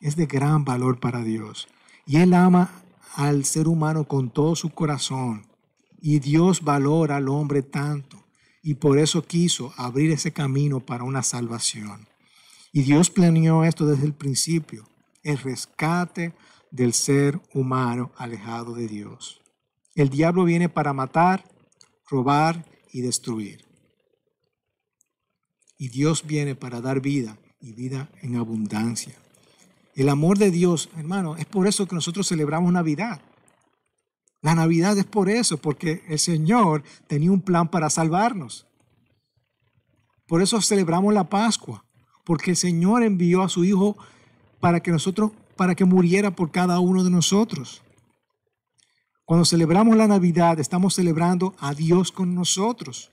Es 0.00 0.14
de 0.14 0.26
gran 0.26 0.64
valor 0.64 1.00
para 1.00 1.24
Dios. 1.24 1.66
Y 2.06 2.18
Él 2.18 2.32
ama 2.32 2.70
al 3.16 3.44
ser 3.44 3.66
humano 3.66 4.04
con 4.04 4.30
todo 4.30 4.54
su 4.54 4.70
corazón. 4.70 5.46
Y 6.00 6.20
Dios 6.20 6.62
valora 6.62 7.16
al 7.16 7.28
hombre 7.28 7.62
tanto 7.62 8.24
y 8.62 8.74
por 8.74 8.98
eso 8.98 9.22
quiso 9.22 9.72
abrir 9.76 10.12
ese 10.12 10.32
camino 10.32 10.80
para 10.80 11.02
una 11.02 11.22
salvación. 11.22 12.09
Y 12.72 12.82
Dios 12.82 13.10
planeó 13.10 13.64
esto 13.64 13.86
desde 13.86 14.06
el 14.06 14.14
principio, 14.14 14.88
el 15.22 15.38
rescate 15.38 16.34
del 16.70 16.92
ser 16.92 17.40
humano 17.52 18.12
alejado 18.16 18.74
de 18.74 18.86
Dios. 18.86 19.40
El 19.94 20.08
diablo 20.08 20.44
viene 20.44 20.68
para 20.68 20.92
matar, 20.92 21.44
robar 22.08 22.64
y 22.92 23.00
destruir. 23.00 23.64
Y 25.76 25.88
Dios 25.88 26.24
viene 26.26 26.54
para 26.54 26.80
dar 26.80 27.00
vida 27.00 27.38
y 27.60 27.72
vida 27.72 28.08
en 28.22 28.36
abundancia. 28.36 29.14
El 29.94 30.08
amor 30.08 30.38
de 30.38 30.50
Dios, 30.50 30.88
hermano, 30.96 31.36
es 31.36 31.46
por 31.46 31.66
eso 31.66 31.86
que 31.86 31.94
nosotros 31.94 32.28
celebramos 32.28 32.72
Navidad. 32.72 33.20
La 34.42 34.54
Navidad 34.54 34.96
es 34.96 35.04
por 35.04 35.28
eso, 35.28 35.58
porque 35.58 36.02
el 36.08 36.18
Señor 36.18 36.82
tenía 37.06 37.32
un 37.32 37.42
plan 37.42 37.68
para 37.68 37.90
salvarnos. 37.90 38.66
Por 40.26 40.40
eso 40.40 40.60
celebramos 40.62 41.12
la 41.12 41.28
Pascua, 41.28 41.84
porque 42.30 42.52
el 42.52 42.56
Señor 42.56 43.02
envió 43.02 43.42
a 43.42 43.48
su 43.48 43.64
Hijo 43.64 43.96
para 44.60 44.78
que 44.78 44.92
nosotros, 44.92 45.32
para 45.56 45.74
que 45.74 45.84
muriera 45.84 46.30
por 46.30 46.52
cada 46.52 46.78
uno 46.78 47.02
de 47.02 47.10
nosotros. 47.10 47.82
Cuando 49.24 49.44
celebramos 49.44 49.96
la 49.96 50.06
Navidad, 50.06 50.60
estamos 50.60 50.94
celebrando 50.94 51.56
a 51.58 51.74
Dios 51.74 52.12
con 52.12 52.36
nosotros. 52.36 53.10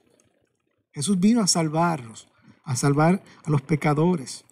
Jesús 0.92 1.20
vino 1.20 1.42
a 1.42 1.48
salvarnos, 1.48 2.28
a 2.64 2.76
salvar 2.76 3.24
a 3.44 3.50
los 3.50 3.64
pecadores. 3.64 4.46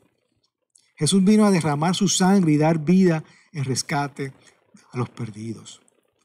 Jesús 0.96 1.24
vino 1.24 1.46
a 1.46 1.52
derramar 1.52 1.94
su 1.94 2.08
sangre 2.08 2.54
y 2.54 2.58
dar 2.58 2.80
vida 2.80 3.24
en 3.54 3.66
rescate 3.66 4.34
a 4.92 4.98
los 4.98 5.12
perdidos 5.12 5.80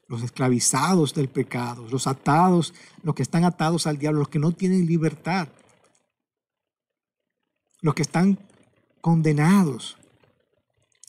los 0.09 0.23
esclavizados 0.23 1.15
del 1.15 1.29
pecado, 1.29 1.87
los 1.89 2.09
atados, 2.09 2.75
los 3.05 3.15
que 3.15 3.23
están 3.23 3.45
atados 3.45 3.87
al 3.87 3.99
diablo, 3.99 4.21
los 4.21 4.29
que 4.29 4.41
no 4.41 4.51
tienen 4.51 4.87
libertad, 4.87 5.47
los 7.81 7.95
que 7.95 8.03
están 8.03 8.39
condenados. 9.01 9.97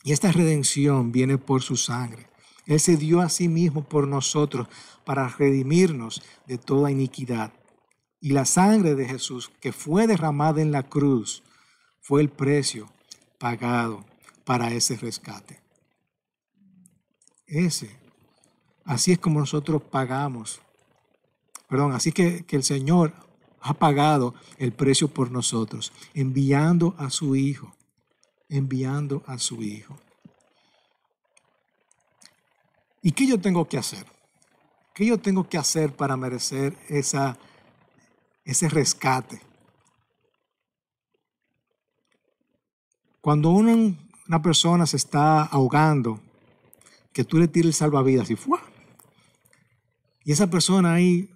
Y 0.04 0.14
esta 0.14 0.32
redención 0.32 1.12
viene 1.12 1.38
por 1.38 1.62
su 1.62 1.78
sangre. 1.78 2.28
Él 2.66 2.80
se 2.80 2.98
dio 2.98 3.22
a 3.22 3.30
sí 3.30 3.48
mismo 3.48 3.84
por 3.84 4.08
nosotros 4.08 4.68
para 5.04 5.28
redimirnos 5.28 6.22
de 6.48 6.58
toda 6.58 6.92
iniquidad. 6.92 7.54
Y 8.20 8.32
la 8.32 8.46
sangre 8.46 8.96
de 8.96 9.08
Jesús 9.08 9.52
que 9.60 9.72
fue 9.72 10.08
derramada 10.08 10.62
en 10.62 10.72
la 10.72 10.84
cruz 10.84 11.44
fue 12.02 12.22
el 12.22 12.30
precio 12.30 12.92
pagado 13.40 14.06
para 14.46 14.72
ese 14.74 14.96
rescate. 14.96 15.60
Ese 17.48 18.02
Así 18.86 19.12
es 19.12 19.20
como 19.20 19.40
nosotros 19.40 19.82
pagamos. 19.84 20.62
Perdón, 21.68 21.94
así 21.94 22.12
que, 22.12 22.46
que 22.46 22.56
el 22.56 22.64
Señor 22.64 23.14
ha 23.62 23.74
pagado 23.74 24.34
el 24.58 24.72
precio 24.72 25.08
por 25.08 25.32
nosotros, 25.32 25.94
enviando 26.14 26.96
a 26.98 27.10
su 27.10 27.36
Hijo, 27.36 27.76
enviando 28.50 29.24
a 29.28 29.38
su 29.38 29.62
Hijo. 29.62 29.98
¿Y 33.02 33.12
qué 33.12 33.28
yo 33.28 33.40
tengo 33.40 33.68
que 33.68 33.78
hacer? 33.78 34.06
¿Qué 34.94 35.06
yo 35.06 35.20
tengo 35.20 35.48
que 35.48 35.58
hacer 35.58 35.96
para 35.96 36.18
merecer 36.18 36.78
esa, 36.90 37.38
ese 38.44 38.68
rescate? 38.68 39.42
Cuando 43.22 43.52
una, 43.52 43.96
una 44.28 44.42
persona 44.42 44.86
se 44.86 44.98
está 44.98 45.44
ahogando, 45.44 46.20
que 47.14 47.24
tú 47.24 47.38
le 47.38 47.48
tires 47.48 47.78
salvavidas 47.78 48.30
y 48.30 48.36
¡fua! 48.36 48.62
Y 50.24 50.32
esa 50.32 50.48
persona 50.48 50.94
ahí 50.94 51.30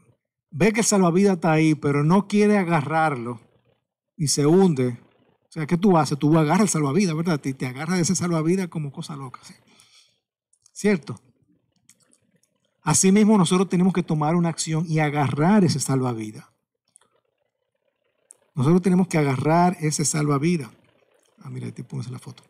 ve 0.58 0.72
que 0.72 0.80
el 0.80 0.86
salvavidas 0.86 1.36
está 1.36 1.52
ahí, 1.52 1.76
pero 1.76 2.06
no 2.06 2.28
quiere 2.28 2.58
agarrarlo 2.58 3.42
y 4.16 4.30
se 4.30 4.46
hunde. 4.46 4.98
O 5.50 5.52
sea, 5.52 5.68
¿qué 5.68 5.78
tú 5.78 5.98
haces? 5.98 6.18
Tú 6.18 6.38
agarras 6.38 6.62
el 6.62 6.70
salvavidas, 6.70 7.16
¿verdad? 7.16 7.42
Y 7.44 7.54
te 7.54 7.68
agarras 7.68 7.98
de 7.98 8.04
ese 8.04 8.16
salvavidas 8.16 8.70
como 8.70 8.92
cosa 8.92 9.18
loca. 9.18 9.42
¿sí? 9.44 9.54
¿Cierto? 10.72 11.20
Asimismo, 12.84 13.38
nosotros 13.38 13.68
tenemos 13.68 13.94
que 13.94 14.04
tomar 14.04 14.36
una 14.36 14.48
acción 14.48 14.86
y 14.88 15.00
agarrar 15.00 15.66
ese 15.66 15.82
salvavidas. 15.82 16.46
Nosotros 18.54 18.82
tenemos 18.82 19.10
que 19.10 19.18
agarrar 19.18 19.76
ese 19.82 20.06
salvavidas. 20.06 20.70
Ah, 21.42 21.50
mira, 21.50 21.70
te 21.72 21.84
pones 21.84 22.10
la 22.10 22.20
foto. 22.20 22.44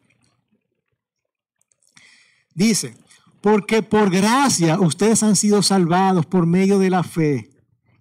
Dice, 2.54 2.96
porque 3.42 3.82
por 3.82 4.12
gracia 4.12 4.80
ustedes 4.80 5.24
han 5.24 5.36
sido 5.36 5.64
salvados 5.64 6.28
por 6.28 6.46
medio 6.46 6.78
de 6.78 6.92
la 6.92 7.02
fe. 7.02 7.55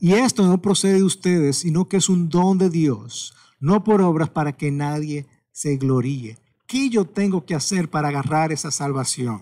Y 0.04 0.12
esto 0.12 0.46
no 0.46 0.60
procede 0.60 0.96
de 0.96 1.02
ustedes, 1.02 1.56
sino 1.56 1.88
que 1.88 1.96
es 1.96 2.10
un 2.10 2.28
don 2.28 2.58
de 2.58 2.68
Dios, 2.68 3.34
no 3.58 3.82
por 3.82 4.02
obras 4.02 4.28
para 4.28 4.52
que 4.52 4.70
nadie 4.70 5.26
se 5.50 5.78
gloríe. 5.78 6.36
¿Qué 6.66 6.90
yo 6.90 7.06
tengo 7.06 7.46
que 7.46 7.54
hacer 7.54 7.88
para 7.88 8.08
agarrar 8.08 8.52
esa 8.52 8.70
salvación? 8.70 9.40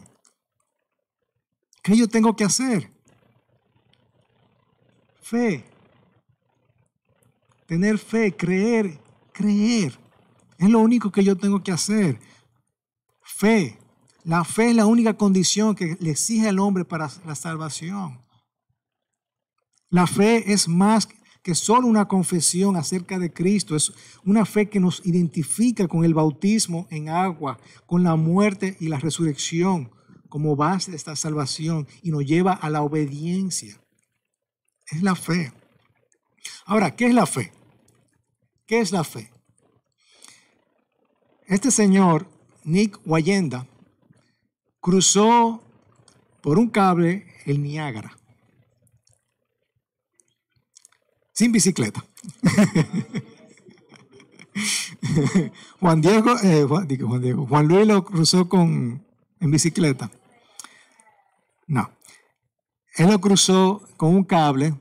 ¿Qué 1.82 1.96
yo 1.96 2.06
tengo 2.06 2.36
que 2.36 2.44
hacer? 2.44 2.92
Fe. 5.20 5.64
Tener 7.66 7.98
fe, 7.98 8.32
creer, 8.36 9.00
creer. 9.32 9.98
Es 10.58 10.70
lo 10.70 10.78
único 10.78 11.10
que 11.10 11.24
yo 11.24 11.36
tengo 11.36 11.60
que 11.60 11.72
hacer. 11.72 12.20
Fe. 13.20 13.80
La 14.22 14.44
fe 14.44 14.70
es 14.70 14.76
la 14.76 14.86
única 14.86 15.14
condición 15.14 15.74
que 15.74 15.96
le 15.98 16.12
exige 16.12 16.48
al 16.48 16.60
hombre 16.60 16.84
para 16.84 17.10
la 17.26 17.34
salvación. 17.34 18.22
La 19.92 20.06
fe 20.06 20.54
es 20.54 20.68
más 20.68 21.06
que 21.42 21.54
solo 21.54 21.86
una 21.86 22.08
confesión 22.08 22.76
acerca 22.76 23.18
de 23.18 23.30
Cristo, 23.30 23.76
es 23.76 23.92
una 24.24 24.46
fe 24.46 24.70
que 24.70 24.80
nos 24.80 25.04
identifica 25.04 25.86
con 25.86 26.06
el 26.06 26.14
bautismo 26.14 26.86
en 26.88 27.10
agua, 27.10 27.58
con 27.84 28.02
la 28.02 28.16
muerte 28.16 28.74
y 28.80 28.88
la 28.88 28.98
resurrección 28.98 29.90
como 30.30 30.56
base 30.56 30.92
de 30.92 30.96
esta 30.96 31.14
salvación 31.14 31.86
y 32.02 32.10
nos 32.10 32.24
lleva 32.24 32.54
a 32.54 32.70
la 32.70 32.80
obediencia. 32.80 33.78
Es 34.86 35.02
la 35.02 35.14
fe. 35.14 35.52
Ahora, 36.64 36.96
¿qué 36.96 37.08
es 37.08 37.14
la 37.14 37.26
fe? 37.26 37.52
¿Qué 38.64 38.80
es 38.80 38.92
la 38.92 39.04
fe? 39.04 39.30
Este 41.46 41.70
señor, 41.70 42.30
Nick 42.64 42.98
Wayenda, 43.04 43.66
cruzó 44.80 45.62
por 46.40 46.58
un 46.58 46.70
cable 46.70 47.26
el 47.44 47.62
Niágara. 47.62 48.16
Sin 51.42 51.50
bicicleta. 51.50 52.04
Juan 55.80 56.00
Diego, 56.00 56.36
eh, 56.40 56.62
Juan, 56.62 56.86
Diego, 56.86 57.46
Juan 57.48 57.66
Luis 57.66 57.84
lo 57.84 58.04
cruzó 58.04 58.48
con, 58.48 59.04
en 59.40 59.50
bicicleta. 59.50 60.08
No. 61.66 61.90
Él 62.94 63.10
lo 63.10 63.20
cruzó 63.20 63.82
con 63.96 64.14
un 64.14 64.22
cable. 64.22 64.74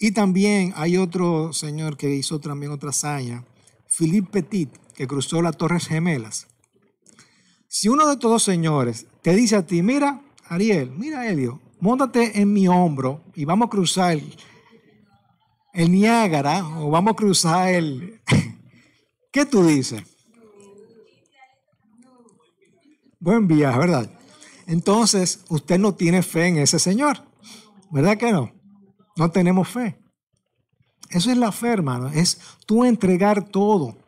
Y 0.00 0.10
también 0.10 0.72
hay 0.74 0.96
otro 0.96 1.52
señor 1.52 1.96
que 1.96 2.12
hizo 2.12 2.40
también 2.40 2.72
otra 2.72 2.90
hazaña, 2.90 3.44
Philippe 3.86 4.42
Petit, 4.42 4.76
que 4.96 5.06
cruzó 5.06 5.40
las 5.40 5.56
Torres 5.56 5.86
Gemelas. 5.86 6.48
Si 7.68 7.88
uno 7.88 8.08
de 8.08 8.14
estos 8.14 8.28
dos 8.28 8.42
señores 8.42 9.06
te 9.22 9.36
dice 9.36 9.54
a 9.54 9.64
ti, 9.64 9.84
mira, 9.84 10.20
Ariel, 10.46 10.90
mira, 10.90 11.28
Elio, 11.28 11.60
montate 11.78 12.40
en 12.40 12.52
mi 12.52 12.66
hombro 12.66 13.22
y 13.36 13.44
vamos 13.44 13.66
a 13.66 13.70
cruzar 13.70 14.18
el 15.76 15.92
Niágara 15.92 16.66
o 16.78 16.90
vamos 16.90 17.12
a 17.12 17.16
cruzar 17.16 17.68
el... 17.68 18.20
¿Qué 19.30 19.44
tú 19.44 19.64
dices? 19.64 20.02
Buen 23.20 23.46
viaje, 23.46 23.78
¿verdad? 23.78 24.10
Entonces, 24.66 25.44
usted 25.50 25.78
no 25.78 25.94
tiene 25.94 26.22
fe 26.22 26.46
en 26.46 26.58
ese 26.58 26.78
Señor. 26.78 27.22
¿Verdad 27.90 28.16
que 28.16 28.32
no? 28.32 28.52
No 29.16 29.30
tenemos 29.30 29.68
fe. 29.68 29.98
Eso 31.10 31.30
es 31.30 31.36
la 31.36 31.52
fe, 31.52 31.68
hermano. 31.68 32.08
Es 32.08 32.40
tú 32.64 32.84
entregar 32.84 33.46
todo 33.46 33.98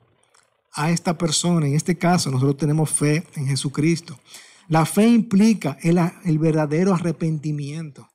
a 0.72 0.90
esta 0.90 1.18
persona. 1.18 1.66
En 1.66 1.74
este 1.74 1.98
caso, 1.98 2.30
nosotros 2.30 2.56
tenemos 2.56 2.90
fe 2.90 3.26
en 3.34 3.46
Jesucristo. 3.46 4.18
La 4.68 4.86
fe 4.86 5.06
implica 5.06 5.76
el, 5.82 5.98
el 6.24 6.38
verdadero 6.38 6.94
arrepentimiento. 6.94 8.08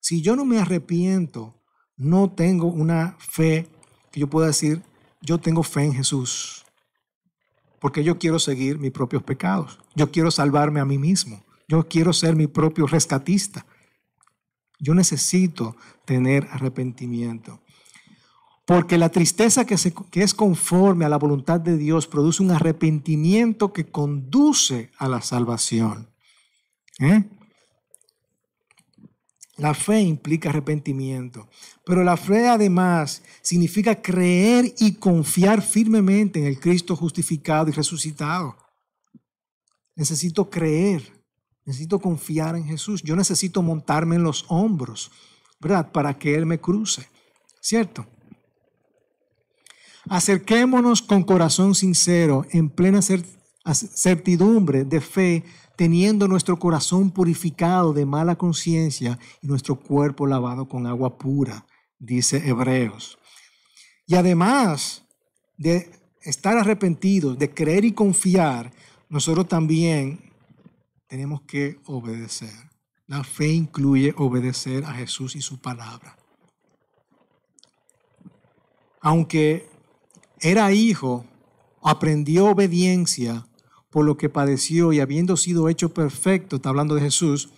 Si 0.00 0.22
yo 0.22 0.36
no 0.36 0.44
me 0.44 0.60
arrepiento, 0.60 1.63
no 1.96 2.30
tengo 2.30 2.66
una 2.66 3.16
fe 3.18 3.68
que 4.10 4.20
yo 4.20 4.28
pueda 4.28 4.48
decir, 4.48 4.82
yo 5.20 5.38
tengo 5.38 5.62
fe 5.62 5.84
en 5.84 5.94
Jesús. 5.94 6.64
Porque 7.80 8.04
yo 8.04 8.18
quiero 8.18 8.38
seguir 8.38 8.78
mis 8.78 8.92
propios 8.92 9.22
pecados. 9.22 9.78
Yo 9.94 10.10
quiero 10.10 10.30
salvarme 10.30 10.80
a 10.80 10.84
mí 10.84 10.98
mismo. 10.98 11.44
Yo 11.68 11.86
quiero 11.88 12.12
ser 12.12 12.36
mi 12.36 12.46
propio 12.46 12.86
rescatista. 12.86 13.66
Yo 14.78 14.94
necesito 14.94 15.76
tener 16.04 16.48
arrepentimiento. 16.50 17.60
Porque 18.66 18.96
la 18.96 19.10
tristeza 19.10 19.66
que, 19.66 19.74
es 19.74 20.34
conforme 20.34 21.04
a 21.04 21.10
la 21.10 21.18
voluntad 21.18 21.60
de 21.60 21.76
Dios 21.76 22.06
produce 22.06 22.42
un 22.42 22.50
arrepentimiento 22.50 23.72
que 23.72 23.86
conduce 23.86 24.90
a 24.98 25.08
la 25.08 25.20
salvación. 25.20 26.10
¿Eh? 26.98 27.24
La 29.56 29.72
fe 29.72 30.00
implica 30.00 30.48
arrepentimiento, 30.48 31.48
pero 31.84 32.02
la 32.02 32.16
fe 32.16 32.48
además 32.48 33.22
significa 33.40 34.02
creer 34.02 34.74
y 34.78 34.94
confiar 34.94 35.62
firmemente 35.62 36.40
en 36.40 36.46
el 36.46 36.58
Cristo 36.58 36.96
justificado 36.96 37.68
y 37.68 37.72
resucitado. 37.72 38.56
Necesito 39.94 40.50
creer, 40.50 41.02
necesito 41.64 42.00
confiar 42.00 42.56
en 42.56 42.64
Jesús. 42.64 43.00
Yo 43.02 43.14
necesito 43.14 43.62
montarme 43.62 44.16
en 44.16 44.24
los 44.24 44.44
hombros, 44.48 45.12
¿verdad? 45.60 45.92
Para 45.92 46.18
que 46.18 46.34
Él 46.34 46.46
me 46.46 46.60
cruce, 46.60 47.08
¿cierto? 47.60 48.06
Acerquémonos 50.08 51.00
con 51.00 51.22
corazón 51.22 51.76
sincero, 51.76 52.44
en 52.50 52.68
plena 52.70 53.02
certidumbre 53.72 54.84
de 54.84 55.00
fe, 55.00 55.44
teniendo 55.76 56.28
nuestro 56.28 56.58
corazón 56.58 57.10
purificado 57.10 57.92
de 57.92 58.04
mala 58.04 58.36
conciencia 58.36 59.18
y 59.40 59.46
nuestro 59.46 59.76
cuerpo 59.76 60.26
lavado 60.26 60.68
con 60.68 60.86
agua 60.86 61.16
pura, 61.16 61.66
dice 61.98 62.46
Hebreos. 62.46 63.18
Y 64.06 64.16
además 64.16 65.04
de 65.56 65.90
estar 66.20 66.58
arrepentidos, 66.58 67.38
de 67.38 67.52
creer 67.52 67.84
y 67.84 67.92
confiar, 67.92 68.70
nosotros 69.08 69.48
también 69.48 70.32
tenemos 71.06 71.42
que 71.42 71.78
obedecer. 71.86 72.70
La 73.06 73.24
fe 73.24 73.48
incluye 73.48 74.14
obedecer 74.16 74.84
a 74.84 74.92
Jesús 74.92 75.36
y 75.36 75.42
su 75.42 75.60
palabra. 75.60 76.16
Aunque 79.00 79.68
era 80.40 80.72
hijo, 80.72 81.26
aprendió 81.82 82.46
obediencia 82.46 83.46
por 83.94 84.04
lo 84.04 84.16
que 84.16 84.28
padeció 84.28 84.92
y 84.92 84.98
habiendo 84.98 85.36
sido 85.36 85.68
hecho 85.68 85.94
perfecto, 85.94 86.56
está 86.56 86.70
hablando 86.70 86.96
de 86.96 87.00
Jesús, 87.00 87.50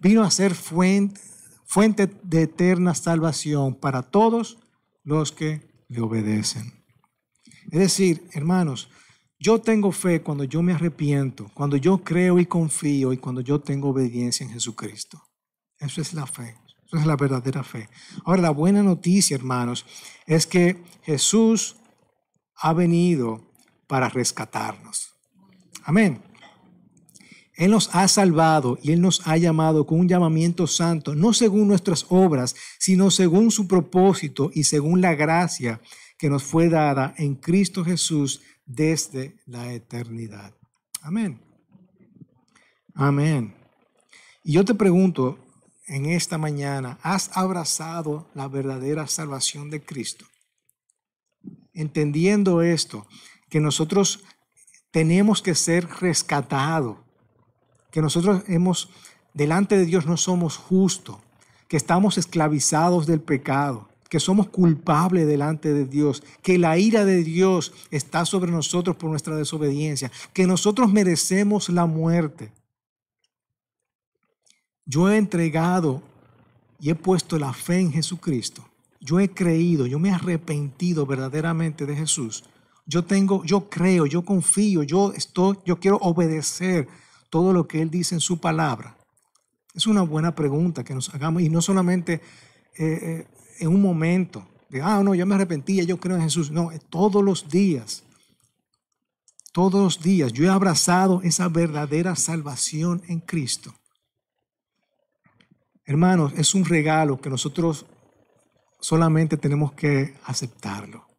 vino 0.00 0.22
a 0.22 0.30
ser 0.30 0.54
fuente, 0.54 1.20
fuente 1.66 2.10
de 2.22 2.44
eterna 2.44 2.94
salvación 2.94 3.74
para 3.74 4.00
todos 4.00 4.56
los 5.04 5.32
que 5.32 5.60
le 5.88 6.00
obedecen. 6.00 6.72
Es 7.70 7.78
decir, 7.78 8.26
hermanos, 8.32 8.88
yo 9.38 9.60
tengo 9.60 9.92
fe 9.92 10.22
cuando 10.22 10.44
yo 10.44 10.62
me 10.62 10.72
arrepiento, 10.72 11.50
cuando 11.52 11.76
yo 11.76 11.98
creo 11.98 12.38
y 12.38 12.46
confío 12.46 13.12
y 13.12 13.18
cuando 13.18 13.42
yo 13.42 13.60
tengo 13.60 13.90
obediencia 13.90 14.46
en 14.46 14.52
Jesucristo. 14.54 15.22
Eso 15.78 16.00
es 16.00 16.14
la 16.14 16.26
fe, 16.26 16.56
eso 16.86 16.96
es 16.96 17.04
la 17.04 17.16
verdadera 17.16 17.62
fe. 17.62 17.90
Ahora, 18.24 18.40
la 18.40 18.50
buena 18.50 18.82
noticia, 18.82 19.34
hermanos, 19.34 19.84
es 20.24 20.46
que 20.46 20.82
Jesús 21.02 21.76
ha 22.56 22.72
venido 22.72 23.42
para 23.86 24.08
rescatarnos. 24.08 25.11
Amén. 25.84 26.22
Él 27.54 27.70
nos 27.70 27.94
ha 27.94 28.08
salvado 28.08 28.78
y 28.82 28.92
Él 28.92 29.00
nos 29.00 29.26
ha 29.26 29.36
llamado 29.36 29.86
con 29.86 30.00
un 30.00 30.08
llamamiento 30.08 30.66
santo, 30.66 31.14
no 31.14 31.32
según 31.32 31.68
nuestras 31.68 32.06
obras, 32.08 32.56
sino 32.78 33.10
según 33.10 33.50
su 33.50 33.68
propósito 33.68 34.50
y 34.54 34.64
según 34.64 35.00
la 35.00 35.14
gracia 35.14 35.80
que 36.18 36.30
nos 36.30 36.42
fue 36.42 36.68
dada 36.68 37.14
en 37.18 37.34
Cristo 37.34 37.84
Jesús 37.84 38.40
desde 38.64 39.36
la 39.46 39.72
eternidad. 39.72 40.54
Amén. 41.02 41.40
Amén. 42.94 43.54
Y 44.44 44.52
yo 44.52 44.64
te 44.64 44.74
pregunto 44.74 45.38
en 45.86 46.06
esta 46.06 46.38
mañana, 46.38 46.98
¿has 47.02 47.30
abrazado 47.36 48.30
la 48.34 48.48
verdadera 48.48 49.06
salvación 49.06 49.68
de 49.68 49.84
Cristo? 49.84 50.26
Entendiendo 51.74 52.62
esto, 52.62 53.06
que 53.48 53.60
nosotros 53.60 54.24
tenemos 54.92 55.42
que 55.42 55.56
ser 55.56 55.88
rescatados, 56.00 56.98
que 57.90 58.00
nosotros 58.00 58.44
hemos, 58.46 58.90
delante 59.34 59.76
de 59.76 59.86
Dios 59.86 60.06
no 60.06 60.16
somos 60.16 60.56
justos, 60.56 61.16
que 61.66 61.78
estamos 61.78 62.18
esclavizados 62.18 63.06
del 63.06 63.20
pecado, 63.20 63.88
que 64.10 64.20
somos 64.20 64.48
culpables 64.50 65.26
delante 65.26 65.72
de 65.72 65.86
Dios, 65.86 66.22
que 66.42 66.58
la 66.58 66.76
ira 66.76 67.06
de 67.06 67.24
Dios 67.24 67.72
está 67.90 68.26
sobre 68.26 68.52
nosotros 68.52 68.94
por 68.96 69.08
nuestra 69.08 69.34
desobediencia, 69.34 70.12
que 70.34 70.46
nosotros 70.46 70.92
merecemos 70.92 71.70
la 71.70 71.86
muerte. 71.86 72.52
Yo 74.84 75.10
he 75.10 75.16
entregado 75.16 76.02
y 76.78 76.90
he 76.90 76.94
puesto 76.94 77.38
la 77.38 77.54
fe 77.54 77.78
en 77.78 77.92
Jesucristo. 77.92 78.68
Yo 79.00 79.20
he 79.20 79.30
creído, 79.30 79.86
yo 79.86 79.98
me 79.98 80.10
he 80.10 80.12
arrepentido 80.12 81.06
verdaderamente 81.06 81.86
de 81.86 81.96
Jesús 81.96 82.44
yo 82.84 83.04
tengo, 83.04 83.44
yo 83.44 83.68
creo, 83.68 84.06
yo 84.06 84.24
confío, 84.24 84.82
yo 84.82 85.12
estoy, 85.12 85.58
yo 85.64 85.78
quiero 85.78 85.98
obedecer 85.98 86.88
todo 87.30 87.52
lo 87.52 87.66
que 87.66 87.80
Él 87.80 87.90
dice 87.90 88.14
en 88.14 88.20
su 88.20 88.40
palabra. 88.40 88.96
Es 89.74 89.86
una 89.86 90.02
buena 90.02 90.34
pregunta 90.34 90.84
que 90.84 90.94
nos 90.94 91.14
hagamos 91.14 91.42
y 91.42 91.48
no 91.48 91.62
solamente 91.62 92.14
eh, 92.14 92.20
eh, 92.78 93.26
en 93.60 93.68
un 93.68 93.80
momento 93.80 94.46
de, 94.68 94.82
ah, 94.82 95.02
no, 95.02 95.14
yo 95.14 95.26
me 95.26 95.34
arrepentí, 95.34 95.84
yo 95.86 95.98
creo 95.98 96.16
en 96.16 96.22
Jesús. 96.22 96.50
No, 96.50 96.70
todos 96.90 97.22
los 97.22 97.48
días, 97.48 98.02
todos 99.52 99.82
los 99.82 100.02
días 100.02 100.32
yo 100.32 100.44
he 100.44 100.48
abrazado 100.48 101.22
esa 101.22 101.48
verdadera 101.48 102.16
salvación 102.16 103.02
en 103.06 103.20
Cristo. 103.20 103.74
Hermanos, 105.84 106.32
es 106.36 106.54
un 106.54 106.64
regalo 106.64 107.20
que 107.20 107.30
nosotros 107.30 107.86
solamente 108.80 109.36
tenemos 109.36 109.72
que 109.72 110.14
aceptarlo 110.24 111.11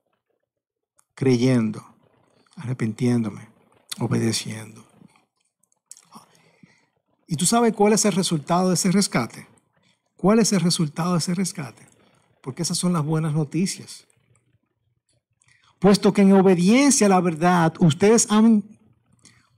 creyendo, 1.16 1.84
arrepintiéndome, 2.56 3.50
obedeciendo. 4.00 4.86
¿Y 7.28 7.36
tú 7.36 7.46
sabes 7.46 7.74
cuál 7.74 7.94
es 7.94 8.06
el 8.06 8.12
resultado 8.14 8.70
de 8.70 8.76
ese 8.76 8.92
rescate? 8.92 9.48
¿Cuál 10.16 10.40
es 10.40 10.54
el 10.54 10.62
resultado 10.62 11.14
de 11.14 11.20
ese 11.20 11.34
rescate? 11.34 11.88
Porque 12.42 12.62
esas 12.62 12.78
son 12.78 12.94
las 12.94 13.04
buenas 13.04 13.34
noticias. 13.34 14.06
Puesto 15.80 16.14
que 16.14 16.22
en 16.22 16.34
obediencia 16.34 17.08
a 17.08 17.10
la 17.10 17.20
verdad 17.22 17.74
ustedes 17.80 18.30
han 18.30 18.64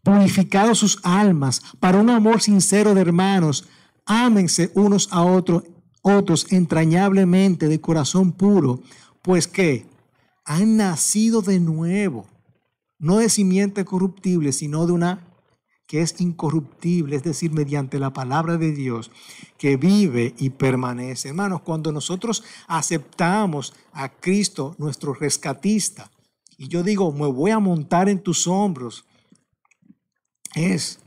purificado 0.04 0.74
sus 0.76 1.00
almas 1.04 1.62
para 1.80 2.00
un 2.00 2.10
amor 2.10 2.42
sincero 2.42 2.94
de 2.94 3.02
hermanos, 3.02 3.68
ámense 4.06 4.72
unos 4.76 5.10
a 5.12 5.24
otros, 5.24 5.64
otros 6.02 6.52
entrañablemente 6.52 7.68
de 7.68 7.82
corazón 7.82 8.32
puro, 8.32 8.82
pues 9.22 9.48
que 9.48 9.86
han 10.46 10.78
nacido 10.78 11.42
de 11.42 11.60
nuevo, 11.60 12.28
no 13.00 13.18
de 13.18 13.30
simiente 13.30 13.84
corruptible, 13.84 14.54
sino 14.54 14.86
de 14.86 14.94
una 14.94 15.28
que 15.88 16.02
es 16.02 16.20
incorruptible, 16.20 17.16
es 17.16 17.24
decir, 17.24 17.52
mediante 17.52 18.00
la 18.00 18.12
palabra 18.12 18.58
de 18.58 18.72
Dios, 18.72 19.12
que 19.58 19.78
vive 19.78 20.34
y 20.38 20.52
permanece. 20.52 21.30
Hermanos, 21.30 21.62
cuando 21.62 21.92
nosotros 21.92 22.44
aceptamos 22.68 23.74
a 23.92 24.10
Cristo, 24.10 24.76
nuestro 24.80 25.14
rescatista, 25.14 26.10
y 26.58 26.70
yo 26.70 26.82
digo, 26.82 27.12
me 27.12 27.28
voy 27.28 27.52
a 27.52 27.60
montar 27.60 28.10
en 28.10 28.20
tus 28.20 28.48
hombros, 28.48 29.06
es, 30.56 31.00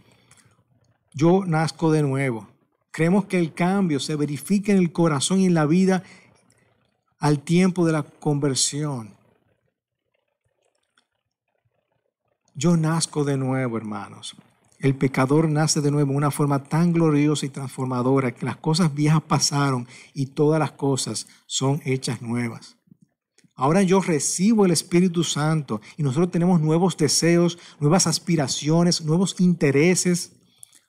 yo 1.12 1.44
nazco 1.44 1.90
de 1.90 2.02
nuevo. 2.02 2.48
Creemos 2.92 3.24
que 3.24 3.38
el 3.38 3.54
cambio 3.54 3.98
se 3.98 4.14
verifica 4.14 4.72
en 4.72 4.78
el 4.78 4.92
corazón 4.92 5.40
y 5.40 5.46
en 5.46 5.54
la 5.54 5.66
vida 5.66 6.04
al 7.18 7.40
tiempo 7.40 7.84
de 7.84 7.92
la 7.92 8.02
conversión. 8.02 9.17
Yo 12.60 12.76
nazco 12.76 13.22
de 13.22 13.36
nuevo, 13.36 13.76
hermanos. 13.76 14.34
El 14.80 14.96
pecador 14.96 15.48
nace 15.48 15.80
de 15.80 15.92
nuevo 15.92 16.10
de 16.10 16.16
una 16.16 16.32
forma 16.32 16.64
tan 16.64 16.92
gloriosa 16.92 17.46
y 17.46 17.50
transformadora 17.50 18.34
que 18.34 18.44
las 18.44 18.56
cosas 18.56 18.92
viejas 18.92 19.22
pasaron 19.22 19.86
y 20.12 20.26
todas 20.26 20.58
las 20.58 20.72
cosas 20.72 21.28
son 21.46 21.80
hechas 21.84 22.20
nuevas. 22.20 22.76
Ahora 23.54 23.84
yo 23.84 24.00
recibo 24.00 24.66
el 24.66 24.72
Espíritu 24.72 25.22
Santo 25.22 25.80
y 25.96 26.02
nosotros 26.02 26.32
tenemos 26.32 26.60
nuevos 26.60 26.96
deseos, 26.96 27.60
nuevas 27.78 28.08
aspiraciones, 28.08 29.02
nuevos 29.02 29.36
intereses, 29.38 30.32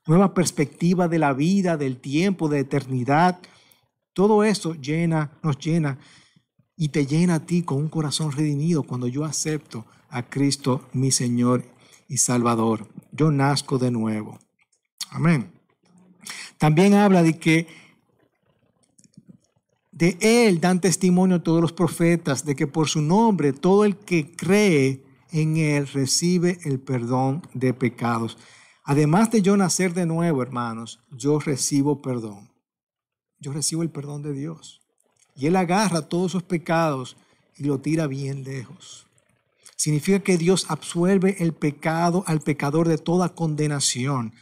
nueva 0.08 0.34
perspectiva 0.34 1.08
de 1.08 1.20
la 1.20 1.34
vida, 1.34 1.78
del 1.78 1.98
tiempo, 1.98 2.50
de 2.50 2.62
eternidad. 2.62 3.38
Todo 4.14 4.44
eso 4.44 4.74
llena, 4.74 5.38
nos 5.44 5.60
llena 5.60 6.00
y 6.76 6.90
te 6.90 7.06
llena 7.06 7.36
a 7.36 7.46
ti 7.46 7.62
con 7.62 7.78
un 7.78 7.90
corazón 7.90 8.32
redimido 8.32 8.82
cuando 8.82 9.06
yo 9.06 9.24
acepto 9.24 9.86
a 10.10 10.24
Cristo 10.24 10.88
mi 10.94 11.12
Señor 11.12 11.64
y 12.08 12.18
Salvador. 12.18 12.88
Yo 13.12 13.32
nazco 13.32 13.78
de 13.78 13.92
nuevo. 13.92 14.40
Amén. 15.12 15.52
También 16.58 16.94
habla 16.94 17.24
de 17.24 17.38
que 17.38 17.68
de 19.92 20.18
Él 20.22 20.62
dan 20.62 20.80
testimonio 20.80 21.42
todos 21.42 21.62
los 21.62 21.74
profetas, 21.74 22.46
de 22.46 22.56
que 22.56 22.68
por 22.68 22.88
su 22.88 23.02
nombre 23.02 23.52
todo 23.52 23.84
el 23.84 23.98
que 23.98 24.34
cree 24.34 25.04
en 25.32 25.58
Él 25.58 25.88
recibe 25.88 26.60
el 26.64 26.80
perdón 26.80 27.44
de 27.54 27.74
pecados. 27.74 28.38
Además 28.86 29.30
de 29.30 29.42
yo 29.42 29.58
nacer 29.58 29.94
de 29.94 30.06
nuevo, 30.06 30.42
hermanos, 30.42 31.02
yo 31.12 31.40
recibo 31.40 32.02
perdón. 32.02 32.50
Yo 33.40 33.54
recibo 33.54 33.84
el 33.84 33.90
perdón 33.90 34.22
de 34.22 34.34
Dios. 34.34 34.82
Y 35.36 35.48
Él 35.48 35.56
agarra 35.56 36.08
todos 36.08 36.32
sus 36.32 36.44
pecados 36.44 37.18
y 37.58 37.66
lo 37.66 37.80
tira 37.80 38.08
bien 38.08 38.44
lejos. 38.44 39.09
Significa 39.80 40.20
que 40.20 40.38
Dios 40.38 40.66
absuelve 40.68 41.38
el 41.40 41.54
pecado 41.54 42.26
al 42.28 42.42
pecador 42.42 42.90
de 42.90 42.98
toda 42.98 43.30
condenación. 43.30 44.34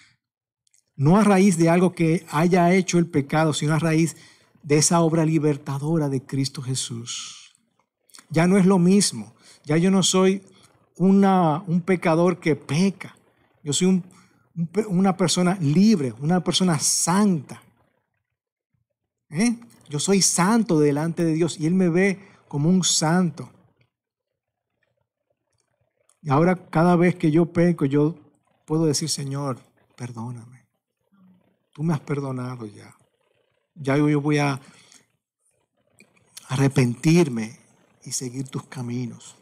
no 0.95 1.17
a 1.17 1.23
raíz 1.23 1.60
de 1.60 1.69
algo 1.69 1.93
que 1.93 2.26
haya 2.32 2.73
hecho 2.73 2.97
el 2.97 3.06
pecado, 3.06 3.54
sino 3.54 3.76
a 3.76 3.78
raíz 3.80 4.15
de 4.63 4.80
esa 4.80 5.00
obra 5.02 5.26
libertadora 5.26 6.10
de 6.10 6.23
Cristo 6.23 6.63
Jesús. 6.63 7.54
Ya 8.32 8.47
no 8.47 8.58
es 8.58 8.65
lo 8.65 8.80
mismo, 8.80 9.36
ya 9.63 9.78
yo 9.78 9.91
no 9.91 10.02
soy 10.02 10.41
una, 10.95 11.63
un 11.67 11.82
pecador 11.82 12.39
que 12.39 12.56
peca, 12.56 13.15
yo 13.63 13.73
soy 13.73 13.89
un, 13.89 14.04
una 14.88 15.15
persona 15.15 15.56
libre, 15.62 16.15
una 16.19 16.43
persona 16.43 16.80
santa. 16.80 17.62
¿Eh? 19.30 19.56
Yo 19.88 20.00
soy 20.00 20.23
santo 20.23 20.80
delante 20.80 21.23
de 21.23 21.34
Dios 21.34 21.60
y 21.60 21.67
Él 21.67 21.76
me 21.76 21.89
ve 21.89 22.17
como 22.47 22.69
un 22.69 22.84
santo. 22.84 23.52
Y 26.28 26.30
ahora 26.30 26.58
cada 26.58 26.98
vez 26.98 27.16
que 27.16 27.32
yo 27.32 27.46
peco, 27.46 27.86
yo 27.86 28.16
puedo 28.66 28.86
decir, 28.86 29.08
Señor, 29.08 29.60
perdóname. 29.96 30.66
Tú 31.72 31.84
me 31.84 31.94
has 31.94 32.02
perdonado 32.02 32.66
ya. 32.66 32.94
Ya 33.76 33.96
yo 33.96 34.20
voy 34.20 34.38
a 34.38 34.60
arrepentirme 36.50 37.58
y 38.04 38.12
seguir 38.12 38.50
tus 38.50 38.63
caminos. 38.63 39.38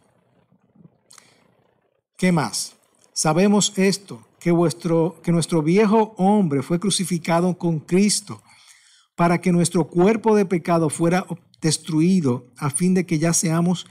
¿Qué 2.17 2.31
más? 2.31 2.75
Sabemos 3.13 3.73
esto, 3.77 4.23
que, 4.37 4.51
vuestro, 4.51 5.19
que 5.23 5.31
nuestro 5.31 5.63
viejo 5.63 6.13
hombre 6.17 6.61
fue 6.61 6.79
crucificado 6.79 7.57
con 7.57 7.79
Cristo 7.79 8.43
para 9.15 9.41
que 9.41 9.51
nuestro 9.51 9.87
cuerpo 9.87 10.35
de 10.35 10.45
pecado 10.45 10.91
fuera 10.91 11.25
destruido 11.59 12.45
a 12.57 12.69
fin 12.69 12.93
de 12.93 13.07
que 13.07 13.17
ya 13.17 13.33
seamos 13.33 13.87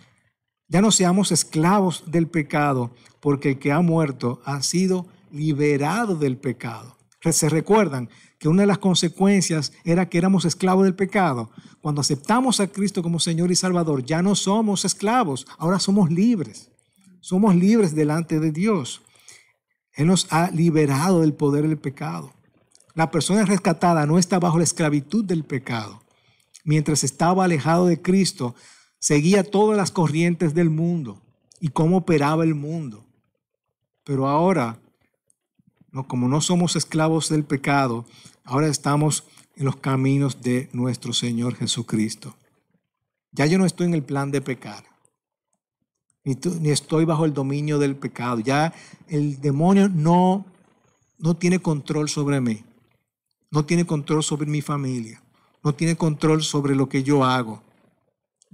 ya 0.69 0.81
no 0.81 0.91
seamos 0.91 1.33
esclavos 1.33 2.05
del 2.07 2.29
pecado, 2.29 2.91
porque 3.21 3.51
el 3.51 3.59
que 3.59 3.73
ha 3.73 3.81
muerto 3.81 4.41
ha 4.45 4.63
sido 4.63 5.07
liberado 5.31 6.17
del 6.17 6.37
pecado. 6.37 6.97
Se 7.33 7.49
recuerdan 7.49 8.11
que 8.39 8.49
una 8.49 8.63
de 8.63 8.67
las 8.67 8.79
consecuencias 8.79 9.73
era 9.85 10.09
que 10.09 10.19
éramos 10.19 10.45
esclavos 10.45 10.85
del 10.85 10.95
pecado. 10.95 11.51
Cuando 11.81 12.03
aceptamos 12.03 12.61
a 12.61 12.67
Cristo 12.67 13.03
como 13.03 13.19
Señor 13.19 13.51
y 13.51 13.57
Salvador, 13.57 14.05
ya 14.05 14.21
no 14.21 14.35
somos 14.35 14.85
esclavos, 14.85 15.47
ahora 15.59 15.79
somos 15.79 16.11
libres. 16.11 16.71
Somos 17.21 17.57
libres 17.57 17.95
delante 17.95 18.39
de 18.39 18.53
Dios. 18.53 19.01
Él 19.95 20.09
nos 20.09 20.27
ha 20.31 20.51
liberado 20.51 21.23
del 21.23 21.33
poder 21.33 21.67
del 21.67 21.79
pecado. 21.79 22.35
La 22.95 23.11
persona 23.11 23.47
rescatada 23.47 24.05
no 24.05 24.19
está 24.19 24.39
bajo 24.39 24.59
la 24.59 24.65
esclavitud 24.65 25.25
del 25.25 25.45
pecado. 25.45 26.03
Mientras 26.65 27.03
estaba 27.03 27.45
alejado 27.45 27.87
de 27.87 28.01
Cristo, 28.01 28.55
seguía 29.05 29.45
todas 29.45 29.77
las 29.77 29.91
corrientes 29.91 30.55
del 30.55 30.71
mundo 30.71 31.21
y 31.61 31.69
cómo 31.69 31.99
operaba 31.99 32.43
el 32.43 32.55
mundo. 32.55 33.05
Pero 34.03 34.29
ahora, 34.29 34.79
como 36.07 36.27
no 36.27 36.41
somos 36.41 36.75
esclavos 36.75 37.29
del 37.29 37.45
pecado, 37.45 38.07
ahora 38.45 38.67
estamos 38.67 39.25
en 39.57 39.67
los 39.67 39.77
caminos 39.77 40.41
de 40.41 40.71
nuestro 40.73 41.13
Señor 41.13 41.55
Jesucristo. 41.55 42.35
Ya 43.33 43.45
yo 43.45 43.59
no 43.59 43.67
estoy 43.67 43.89
en 43.89 43.95
el 43.95 44.03
plan 44.03 44.31
de 44.31 44.41
pecar, 44.41 44.85
ni, 46.25 46.39
ni 46.63 46.71
estoy 46.71 47.05
bajo 47.05 47.27
el 47.27 47.35
dominio 47.35 47.79
del 47.79 47.97
pecado. 47.97 48.41
Ya 48.41 48.73
el 49.09 49.39
demonio 49.39 49.91
no, 49.91 50.47
no 51.19 51.37
tiene 51.37 51.59
control 51.59 52.09
sobre 52.09 52.41
mí, 52.41 52.65
no 53.51 53.67
tiene 53.67 53.85
control 53.85 54.25
sobre 54.25 54.47
mi 54.47 54.63
familia, 54.63 55.23
no 55.63 55.75
tiene 55.75 55.95
control 55.95 56.43
sobre 56.43 56.75
lo 56.75 56.89
que 56.89 57.03
yo 57.03 57.23
hago. 57.23 57.64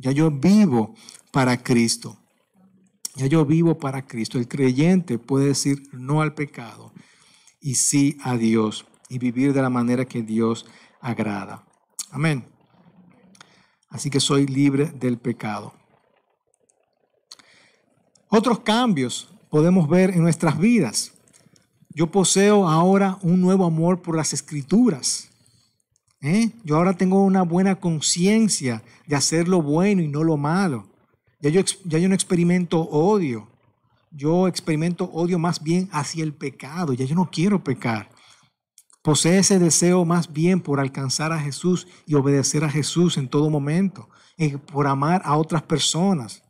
Ya 0.01 0.13
yo 0.13 0.31
vivo 0.31 0.95
para 1.31 1.63
Cristo. 1.63 2.17
Ya 3.17 3.27
yo 3.27 3.45
vivo 3.45 3.79
para 3.79 4.07
Cristo. 4.07 4.39
El 4.39 4.49
creyente 4.49 5.19
puede 5.19 5.49
decir 5.49 5.83
no 5.93 6.23
al 6.23 6.35
pecado 6.35 6.93
y 7.61 7.75
sí 7.75 8.17
a 8.23 8.37
Dios 8.37 8.87
y 9.11 9.19
vivir 9.19 9.53
de 9.53 9.61
la 9.61 9.69
manera 9.69 10.07
que 10.07 10.23
Dios 10.23 10.65
agrada. 11.03 11.65
Amén. 12.11 12.47
Así 13.91 14.09
que 14.09 14.21
soy 14.21 14.47
libre 14.47 14.87
del 14.87 15.19
pecado. 15.19 15.75
Otros 18.29 18.61
cambios 18.61 19.29
podemos 19.51 19.87
ver 19.87 20.11
en 20.11 20.23
nuestras 20.23 20.59
vidas. 20.59 21.13
Yo 21.91 22.11
poseo 22.11 22.69
ahora 22.69 23.19
un 23.21 23.41
nuevo 23.41 23.67
amor 23.67 24.01
por 24.01 24.17
las 24.17 24.33
escrituras. 24.33 25.30
¿Eh? 26.23 26.51
Yo 26.65 26.77
ahora 26.77 26.95
tengo 26.95 27.23
una 27.23 27.43
buena 27.43 27.77
conciencia 27.77 28.83
de 29.07 29.17
hacer 29.17 29.49
lo 29.49 29.63
bueno 29.63 30.03
y 30.03 30.09
no 30.09 30.23
lo 30.23 30.37
malo. 30.37 30.87
Ya 31.41 31.51
yo, 31.51 31.63
ya 31.85 31.99
yo 31.99 32.09
no 32.09 32.15
experimento 32.15 32.81
odio. 32.81 33.49
Yo 34.11 34.49
experimento 34.49 35.05
odio 35.05 35.39
más 35.39 35.63
bien 35.63 35.89
hacia 35.93 36.23
el 36.23 36.35
pecado. 36.35 36.93
Ya 36.93 37.07
yo 37.07 37.15
no 37.15 37.31
quiero 37.31 37.65
pecar. 37.65 38.11
Posee 39.03 39.39
ese 39.39 39.59
deseo 39.59 40.05
más 40.05 40.31
bien 40.31 40.61
por 40.61 40.79
alcanzar 40.79 41.33
a 41.33 41.41
Jesús 41.41 41.87
y 42.07 42.15
obedecer 42.15 42.65
a 42.65 42.71
Jesús 42.71 43.17
en 43.17 43.29
todo 43.29 43.49
momento, 43.49 44.11
y 44.37 44.57
por 44.57 44.87
amar 44.87 45.23
a 45.25 45.39
otras 45.39 45.63
personas. 45.63 46.43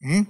¿eh? 0.00 0.26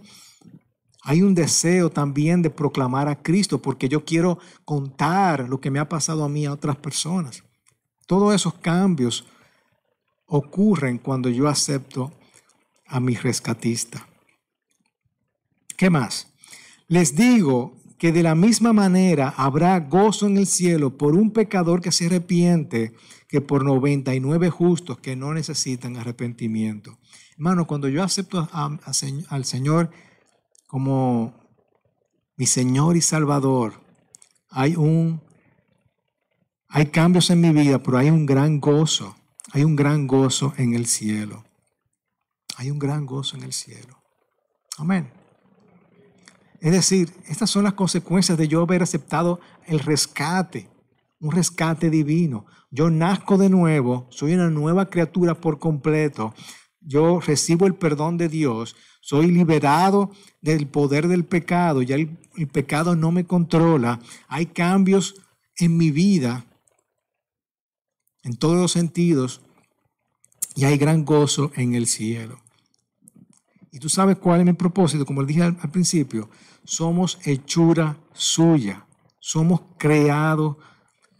Hay 1.03 1.23
un 1.23 1.35
deseo 1.35 1.91
también 1.91 2.43
de 2.43 2.51
proclamar 2.51 3.09
a 3.09 3.21
Cristo 3.21 3.61
porque 3.61 3.88
yo 3.88 4.05
quiero 4.05 4.38
contar 4.64 5.49
lo 5.49 5.61
que 5.61 5.71
me 5.71 5.81
ha 5.81 5.88
pasado 5.88 6.23
a 6.23 6.29
mí 6.29 6.47
a 6.47 6.53
otras 6.53 6.77
personas. 6.77 7.43
Todos 8.09 8.35
esos 8.35 8.55
cambios 8.55 9.27
ocurren 10.29 10.97
cuando 10.97 11.29
yo 11.29 11.47
acepto 11.47 12.11
a 12.87 13.01
mi 13.01 13.14
rescatista. 13.14 14.09
¿Qué 15.77 15.90
más? 15.90 16.33
Les 16.87 17.14
digo 17.14 17.77
que 17.99 18.11
de 18.11 18.23
la 18.23 18.35
misma 18.35 18.73
manera 18.73 19.35
habrá 19.37 19.79
gozo 19.81 20.27
en 20.27 20.38
el 20.38 20.47
cielo 20.47 20.97
por 20.97 21.14
un 21.14 21.33
pecador 21.33 21.83
que 21.83 21.92
se 21.92 22.07
arrepiente 22.07 22.94
que 23.29 23.42
por 23.42 23.62
99 23.62 24.49
justos 24.49 24.99
que 25.01 25.14
no 25.14 25.35
necesitan 25.35 25.99
arrepentimiento. 25.99 26.99
Hermano, 27.33 27.66
cuando 27.66 27.88
yo 27.88 28.03
acepto 28.03 28.49
al 28.53 29.44
Señor 29.44 29.90
como 30.66 31.35
mi 32.38 32.47
Señor 32.47 32.97
y 32.97 33.03
Salvador, 33.03 33.75
hay 34.49 34.77
un 34.77 35.28
hay 36.69 36.87
cambios 36.87 37.31
en 37.31 37.41
mi 37.41 37.51
vida, 37.51 37.83
pero 37.83 37.97
hay 37.99 38.11
un 38.11 38.27
gran 38.27 38.61
gozo. 38.61 39.17
Hay 39.53 39.65
un 39.65 39.77
gran 39.77 40.07
gozo 40.07 40.53
en 40.59 40.75
el 40.75 40.87
cielo. 40.87 41.45
Hay 42.57 42.71
un 42.71 42.79
gran 42.79 43.07
gozo 43.07 43.37
en 43.37 43.45
el 43.45 43.53
cielo. 43.53 43.99
Amén. 44.77 45.11
Es 46.61 46.73
decir, 46.73 47.13
estas 47.27 47.51
son 47.51 47.65
las 47.65 47.73
consecuencias 47.73 48.37
de 48.37 48.49
yo 48.49 48.63
haber 48.63 48.83
aceptado 48.83 49.41
el 49.67 49.79
rescate, 49.79 50.69
un 51.21 51.33
rescate 51.33 51.89
divino. 51.89 52.45
Yo 52.71 52.91
nazco 52.91 53.39
de 53.39 53.49
nuevo, 53.49 54.07
soy 54.11 54.35
una 54.35 54.51
nueva 54.51 54.91
criatura 54.91 55.35
por 55.35 55.59
completo. 55.59 56.35
Yo 56.81 57.21
recibo 57.21 57.67
el 57.67 57.77
perdón 57.77 58.19
de 58.19 58.29
Dios, 58.29 58.77
soy 59.01 59.29
liberado 59.29 60.11
del 60.43 60.67
poder 60.67 61.09
del 61.09 61.25
pecado, 61.25 61.81
ya 61.81 61.95
el, 61.95 62.19
el 62.37 62.49
pecado 62.49 62.95
no 62.95 63.13
me 63.13 63.25
controla. 63.25 64.01
Hay 64.27 64.47
cambios 64.47 65.15
en 65.57 65.77
mi 65.77 65.91
vida 65.91 66.45
en 68.29 68.37
todos 68.37 68.57
los 68.57 68.73
sentidos 68.73 69.41
y 70.55 70.67
hay 70.67 70.77
gran 70.77 71.07
gozo 71.07 71.51
en 71.57 71.75
el 71.75 71.87
cielo. 71.87 72.38
Y 73.73 73.79
tú 73.79 73.88
sabes 73.88 74.19
cuál 74.19 74.41
es 74.41 74.47
mi 74.47 74.53
propósito, 74.53 75.07
como 75.07 75.23
le 75.23 75.29
dije 75.29 75.43
al, 75.43 75.57
principio, 75.71 76.29
somos 76.62 77.18
hechura 77.24 77.99
suya, 78.12 78.87
somos 79.18 79.62
creados 79.79 80.57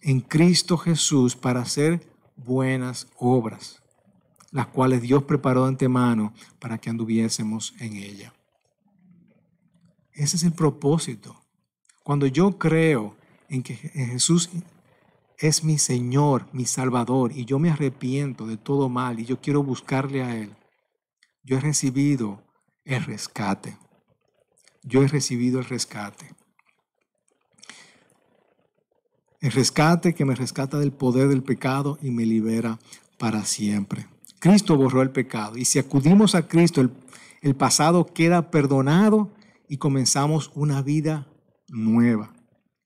en 0.03 0.21
Cristo 0.21 0.77
Jesús 0.77 1.35
para 1.35 1.63
hacer 1.63 2.07
buenas 2.37 3.07
obras, 3.17 3.83
las 4.51 4.67
cuales 4.67 5.01
Dios 5.01 5.23
preparó 5.23 5.63
de 5.63 5.69
antemano 5.69 6.35
para 6.59 6.77
que 6.77 6.91
anduviésemos 6.91 7.75
en 7.81 7.97
ella. 7.97 8.35
Ese 10.13 10.37
es 10.37 10.43
el 10.43 10.53
propósito. 10.53 11.41
Cuando 12.03 12.27
yo 12.27 12.59
creo 12.59 13.17
en 13.49 13.63
que 13.63 13.77
Jesús 13.77 14.51
es 15.39 15.63
mi 15.63 15.79
Señor, 15.79 16.49
mi 16.53 16.65
Salvador, 16.67 17.33
y 17.33 17.45
yo 17.45 17.59
me 17.59 17.71
arrepiento 17.71 18.47
de 18.47 18.57
todo 18.57 18.89
mal 18.89 19.21
y 19.21 19.25
yo 19.25 19.41
quiero 19.41 19.63
buscarle 19.63 20.23
a 20.23 20.37
Él, 20.37 20.55
yo 21.45 21.57
he 21.57 21.61
recibido 21.61 22.43
el 22.85 23.05
rescate. 23.05 23.77
Yo 24.83 25.03
he 25.03 25.09
recibido 25.09 25.61
el 25.61 25.67
rescate. 25.67 26.35
El 29.41 29.53
rescate 29.53 30.15
que 30.15 30.25
me 30.25 30.35
rescata 30.35 30.79
del 30.79 30.93
poder 30.93 31.29
del 31.29 31.43
pecado 31.43 31.99
y 32.03 32.11
me 32.11 32.27
libera 32.27 32.79
para 33.19 33.45
siempre. 33.45 34.07
Cristo 34.41 34.77
borró 34.77 35.03
el 35.03 35.11
pecado 35.11 35.57
y 35.57 35.65
si 35.65 35.79
acudimos 35.79 36.35
a 36.35 36.49
Cristo, 36.49 36.81
el, 37.43 37.55
pasado 37.55 38.07
queda 38.07 38.51
perdonado 38.51 39.31
y 39.69 39.77
comenzamos 39.77 40.51
una 40.55 40.83
vida 40.83 41.29
nueva. 41.69 42.35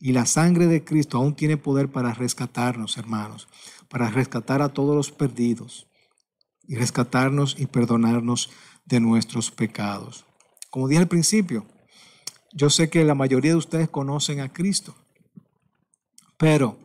Y 0.04 0.10
la 0.10 0.26
sangre 0.26 0.66
de 0.66 0.82
Cristo 0.82 1.16
aún 1.16 1.36
tiene 1.36 1.56
poder 1.56 1.88
para 1.88 2.12
rescatarnos, 2.12 2.98
hermanos, 2.98 3.46
para 3.88 4.10
rescatar 4.10 4.60
a 4.60 4.70
todos 4.70 4.96
los 4.96 5.12
perdidos 5.12 5.86
y 6.66 6.74
rescatarnos 6.74 7.54
y 7.56 7.66
perdonarnos 7.66 8.50
de 8.84 8.98
nuestros 8.98 9.52
pecados. 9.52 10.24
Como 10.70 10.88
dije 10.88 11.02
al 11.02 11.06
principio, 11.06 11.64
yo 12.52 12.68
sé 12.68 12.90
que 12.90 13.04
la 13.04 13.14
mayoría 13.14 13.52
de 13.52 13.58
ustedes 13.58 13.88
conocen 13.88 14.40
a 14.40 14.52
Cristo, 14.52 14.92
pero 16.36 16.76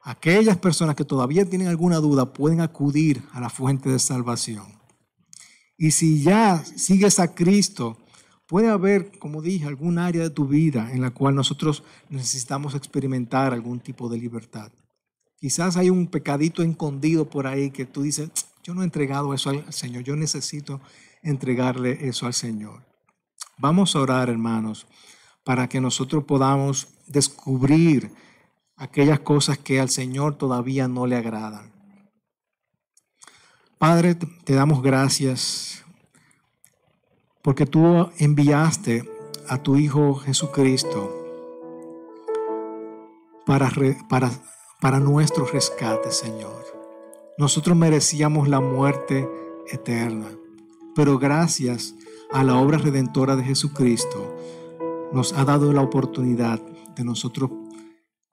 aquellas 0.00 0.56
personas 0.56 0.96
que 0.96 1.04
todavía 1.04 1.44
tienen 1.44 1.68
alguna 1.68 1.98
duda 1.98 2.32
pueden 2.32 2.62
acudir 2.62 3.22
a 3.32 3.40
la 3.40 3.50
fuente 3.50 3.90
de 3.90 3.98
salvación. 3.98 4.80
Y 5.76 5.90
si 5.90 6.22
ya 6.22 6.64
sigues 6.64 7.20
a 7.20 7.34
Cristo, 7.34 7.98
puede 8.50 8.68
haber, 8.68 9.16
como 9.20 9.42
dije, 9.42 9.68
algún 9.68 9.96
área 9.96 10.24
de 10.24 10.30
tu 10.30 10.48
vida 10.48 10.90
en 10.90 11.00
la 11.02 11.12
cual 11.12 11.36
nosotros 11.36 11.84
necesitamos 12.08 12.74
experimentar 12.74 13.52
algún 13.52 13.78
tipo 13.78 14.08
de 14.08 14.18
libertad. 14.18 14.72
Quizás 15.38 15.76
hay 15.76 15.88
un 15.88 16.08
pecadito 16.08 16.64
escondido 16.64 17.30
por 17.30 17.46
ahí 17.46 17.70
que 17.70 17.86
tú 17.86 18.02
dices, 18.02 18.28
yo 18.64 18.74
no 18.74 18.82
he 18.82 18.84
entregado 18.84 19.34
eso 19.34 19.50
al 19.50 19.72
Señor, 19.72 20.02
yo 20.02 20.16
necesito 20.16 20.80
entregarle 21.22 22.08
eso 22.08 22.26
al 22.26 22.34
Señor. 22.34 22.82
Vamos 23.56 23.94
a 23.94 24.00
orar, 24.00 24.28
hermanos, 24.28 24.88
para 25.44 25.68
que 25.68 25.80
nosotros 25.80 26.24
podamos 26.24 26.88
descubrir 27.06 28.10
aquellas 28.74 29.20
cosas 29.20 29.58
que 29.58 29.78
al 29.78 29.90
Señor 29.90 30.34
todavía 30.34 30.88
no 30.88 31.06
le 31.06 31.14
agradan. 31.14 31.70
Padre, 33.78 34.16
te 34.16 34.54
damos 34.54 34.82
gracias 34.82 35.84
porque 37.42 37.66
tú 37.66 38.10
enviaste 38.18 39.08
a 39.48 39.58
tu 39.58 39.76
Hijo 39.76 40.14
Jesucristo 40.16 41.16
para, 43.46 43.70
para, 44.08 44.30
para 44.80 45.00
nuestro 45.00 45.46
rescate, 45.46 46.10
Señor. 46.10 46.64
Nosotros 47.38 47.76
merecíamos 47.76 48.48
la 48.48 48.60
muerte 48.60 49.28
eterna, 49.72 50.26
pero 50.94 51.18
gracias 51.18 51.94
a 52.30 52.44
la 52.44 52.56
obra 52.56 52.78
redentora 52.78 53.34
de 53.34 53.44
Jesucristo, 53.44 54.36
nos 55.12 55.32
ha 55.32 55.44
dado 55.44 55.72
la 55.72 55.82
oportunidad 55.82 56.60
de 56.94 57.04
nosotros 57.04 57.50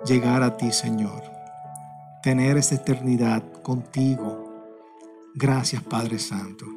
llegar 0.06 0.44
a 0.44 0.58
ti, 0.58 0.72
Señor. 0.72 1.24
Tener 2.22 2.58
esa 2.58 2.76
eternidad 2.76 3.62
contigo. 3.64 4.54
Gracias, 5.34 5.82
Padre 5.82 6.20
Santo. 6.20 6.77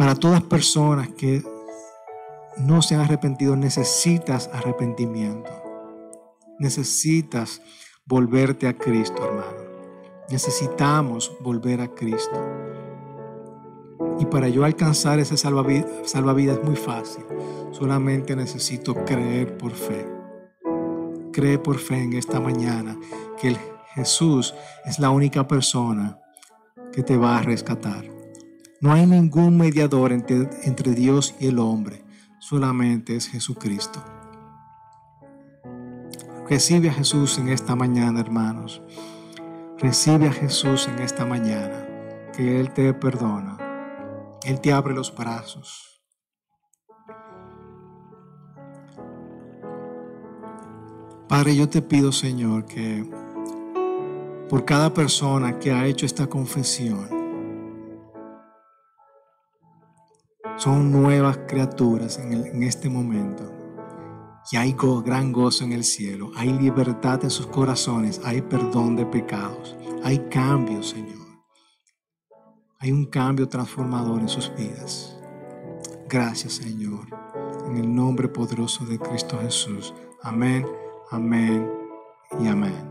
Para 0.00 0.14
todas 0.14 0.42
personas 0.42 1.10
que 1.10 1.44
no 2.56 2.80
se 2.80 2.94
han 2.94 3.02
arrepentido, 3.02 3.54
necesitas 3.54 4.48
arrepentimiento. 4.50 5.50
Necesitas 6.58 7.60
volverte 8.06 8.66
a 8.66 8.72
Cristo, 8.72 9.22
hermano. 9.22 9.58
Necesitamos 10.30 11.30
volver 11.42 11.82
a 11.82 11.88
Cristo. 11.88 12.40
Y 14.18 14.24
para 14.24 14.48
yo 14.48 14.64
alcanzar 14.64 15.18
ese 15.18 15.36
salvavidas, 15.36 15.90
es 16.06 16.64
muy 16.64 16.76
fácil. 16.76 17.26
Solamente 17.70 18.34
necesito 18.34 19.04
creer 19.04 19.58
por 19.58 19.72
fe. 19.72 20.06
Cree 21.30 21.58
por 21.58 21.76
fe 21.76 22.04
en 22.04 22.14
esta 22.14 22.40
mañana 22.40 22.98
que 23.38 23.48
el 23.48 23.58
Jesús 23.94 24.54
es 24.86 24.98
la 24.98 25.10
única 25.10 25.46
persona 25.46 26.18
que 26.90 27.02
te 27.02 27.18
va 27.18 27.36
a 27.36 27.42
rescatar. 27.42 28.19
No 28.82 28.94
hay 28.94 29.04
ningún 29.04 29.58
mediador 29.58 30.10
entre, 30.10 30.94
Dios 30.94 31.34
y 31.38 31.48
el 31.48 31.58
hombre. 31.58 32.02
Solamente 32.38 33.14
es 33.14 33.28
Jesucristo. 33.28 34.02
Recibe 36.48 36.88
a 36.88 36.94
Jesús 36.94 37.36
en 37.36 37.50
esta 37.50 37.76
mañana, 37.76 38.20
hermanos. 38.20 38.80
Recibe 39.78 40.28
a 40.28 40.32
Jesús 40.32 40.88
en 40.88 40.98
esta 41.00 41.26
mañana, 41.26 41.86
que 42.34 42.58
Él 42.58 42.72
te 42.72 42.94
perdona. 42.94 43.58
Él 44.44 44.62
te 44.62 44.72
abre 44.72 44.94
los 44.94 45.14
brazos. 45.14 46.02
Padre, 51.28 51.54
yo 51.54 51.68
te 51.68 51.82
pido, 51.82 52.12
Señor, 52.12 52.64
que 52.64 53.08
por 54.48 54.64
cada 54.64 54.94
persona 54.94 55.58
que 55.58 55.70
ha 55.70 55.86
hecho 55.86 56.06
esta 56.06 56.26
confesión, 56.26 57.19
son 60.60 60.92
nuevas 60.92 61.38
criaturas 61.48 62.18
en, 62.18 62.62
este 62.62 62.90
momento. 62.90 63.50
Y 64.52 64.56
hay 64.56 64.76
gran 65.04 65.32
gozo 65.32 65.64
en 65.64 65.72
el 65.72 65.84
cielo, 65.84 66.32
hay 66.36 66.52
libertad 66.52 67.20
en 67.24 67.30
sus 67.30 67.46
corazones, 67.46 68.20
hay 68.24 68.42
perdón 68.42 68.94
de 68.94 69.06
pecados, 69.06 69.76
hay 70.04 70.18
cambio, 70.30 70.82
Señor. 70.82 71.18
Hay 72.78 72.92
un 72.92 73.06
cambio 73.06 73.48
transformador 73.48 74.20
en 74.20 74.28
sus 74.28 74.54
vidas. 74.54 75.18
Gracias, 76.08 76.54
Señor. 76.54 77.06
En 77.66 77.76
el 77.78 77.94
nombre 77.94 78.28
poderoso 78.28 78.84
de 78.84 78.98
Cristo 78.98 79.38
Jesús. 79.40 79.94
Amén, 80.22 80.66
amén 81.10 81.70
y 82.38 82.48
amén. 82.48 82.90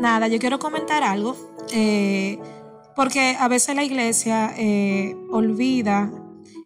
Nada, 0.00 0.26
yo 0.26 0.40
quiero 0.40 0.58
comentar 0.58 1.04
algo, 1.04 1.36
eh, 1.72 2.40
porque 2.94 3.36
a 3.38 3.48
veces 3.48 3.74
la 3.74 3.84
iglesia 3.84 4.54
eh, 4.56 5.16
olvida 5.30 6.10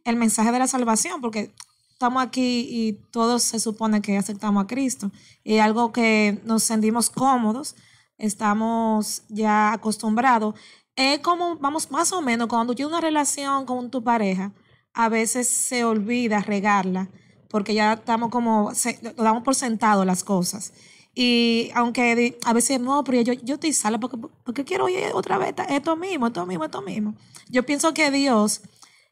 el 0.04 0.16
mensaje 0.16 0.52
de 0.52 0.58
la 0.58 0.66
salvación, 0.66 1.20
porque 1.20 1.52
estamos 1.90 2.22
aquí 2.22 2.66
y 2.70 2.92
todos 3.10 3.42
se 3.42 3.58
supone 3.58 4.02
que 4.02 4.16
aceptamos 4.16 4.64
a 4.64 4.66
Cristo. 4.66 5.10
Y 5.44 5.58
algo 5.58 5.92
que 5.92 6.40
nos 6.44 6.62
sentimos 6.62 7.10
cómodos, 7.10 7.74
estamos 8.18 9.22
ya 9.28 9.72
acostumbrados. 9.72 10.54
Es 10.94 11.20
como, 11.20 11.56
vamos, 11.56 11.90
más 11.90 12.12
o 12.12 12.22
menos, 12.22 12.48
cuando 12.48 12.74
tienes 12.74 12.92
una 12.92 13.00
relación 13.00 13.66
con 13.66 13.90
tu 13.90 14.02
pareja, 14.02 14.52
a 14.94 15.08
veces 15.08 15.48
se 15.48 15.84
olvida 15.84 16.40
regarla, 16.40 17.10
porque 17.48 17.74
ya 17.74 17.94
estamos 17.94 18.30
como, 18.30 18.72
lo 19.16 19.22
damos 19.22 19.42
por 19.42 19.54
sentado 19.54 20.04
las 20.04 20.24
cosas. 20.24 20.72
Y 21.18 21.70
aunque 21.74 22.36
a 22.44 22.52
veces, 22.52 22.78
no, 22.78 23.02
pero 23.02 23.22
yo, 23.22 23.32
yo 23.32 23.54
estoy 23.54 23.72
sala 23.72 23.98
porque, 23.98 24.18
porque 24.44 24.66
quiero 24.66 24.84
oír 24.84 24.98
otra 25.14 25.38
vez 25.38 25.54
esto 25.70 25.96
mismo, 25.96 26.26
esto 26.26 26.44
mismo, 26.44 26.66
esto 26.66 26.82
mismo. 26.82 27.14
Yo 27.48 27.64
pienso 27.64 27.94
que 27.94 28.10
Dios 28.10 28.60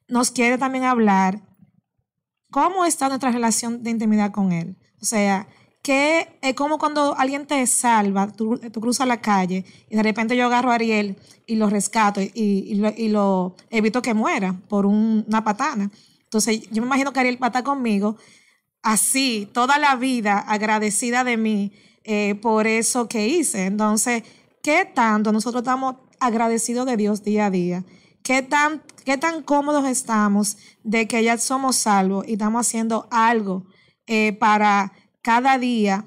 nos 0.07 0.31
quiere 0.31 0.59
también 0.59 0.85
hablar 0.85 1.41
cómo 2.51 2.85
está 2.85 3.09
nuestra 3.09 3.31
relación 3.31 3.83
de 3.83 3.89
intimidad 3.89 4.33
con 4.33 4.53
Él. 4.53 4.77
O 5.01 5.07
sea, 5.07 5.49
que 5.81 6.39
es 6.43 6.55
como 6.55 6.77
cuando 6.77 7.17
alguien 7.17 7.47
te 7.47 7.67
salva, 7.67 8.31
tú, 8.31 8.61
cruzas 8.75 9.09
la 9.09 9.23
calle 9.23 9.65
y 9.89 9.97
de 9.97 10.03
repente 10.03 10.37
yo 10.37 10.45
agarro 10.45 10.73
a 10.73 10.75
Ariel 10.75 11.17
y 11.47 11.57
lo 11.57 11.71
rescato 11.71 12.21
y, 12.21 12.75
lo, 13.09 13.57
evito 13.71 14.03
que 14.03 14.13
muera 14.13 14.55
por 14.69 14.85
una 14.85 15.43
patana. 15.43 15.91
Entonces, 16.25 16.69
yo 16.71 16.83
me 16.83 16.87
imagino 16.87 17.15
que 17.15 17.21
Ariel 17.21 17.43
va 17.43 17.47
a 17.47 17.49
estar 17.49 17.65
conmigo 17.65 18.19
así, 18.83 19.49
toda 19.55 19.79
la 19.79 19.97
vida 19.97 20.39
agradecida 20.39 21.25
de 21.25 21.39
mí 21.39 21.73
eh, 22.05 22.35
por 22.37 22.67
eso 22.67 23.09
que 23.09 23.29
hice. 23.29 23.67
Entonces, 23.67 24.23
¿qué 24.63 24.85
tanto 24.85 25.33
nosotros 25.33 25.63
estamos 25.63 25.97
agradecidos 26.21 26.87
de 26.87 26.97
Dios 26.97 27.25
día 27.25 27.47
a 27.47 27.51
día? 27.51 27.85
¿Qué 28.23 28.43
tan, 28.43 28.83
qué 29.05 29.19
tan 29.19 29.43
cómodos 29.43 29.87
estamos 29.87 30.57
de 30.83 31.09
que 31.09 31.25
ya 31.25 31.37
somos 31.39 31.77
salvos 31.77 32.27
y 32.29 32.35
estamos 32.35 32.67
haciendo 32.67 33.07
algo 33.11 33.67
eh, 34.07 34.33
para 34.33 34.93
cada 35.23 35.59
día 35.59 36.05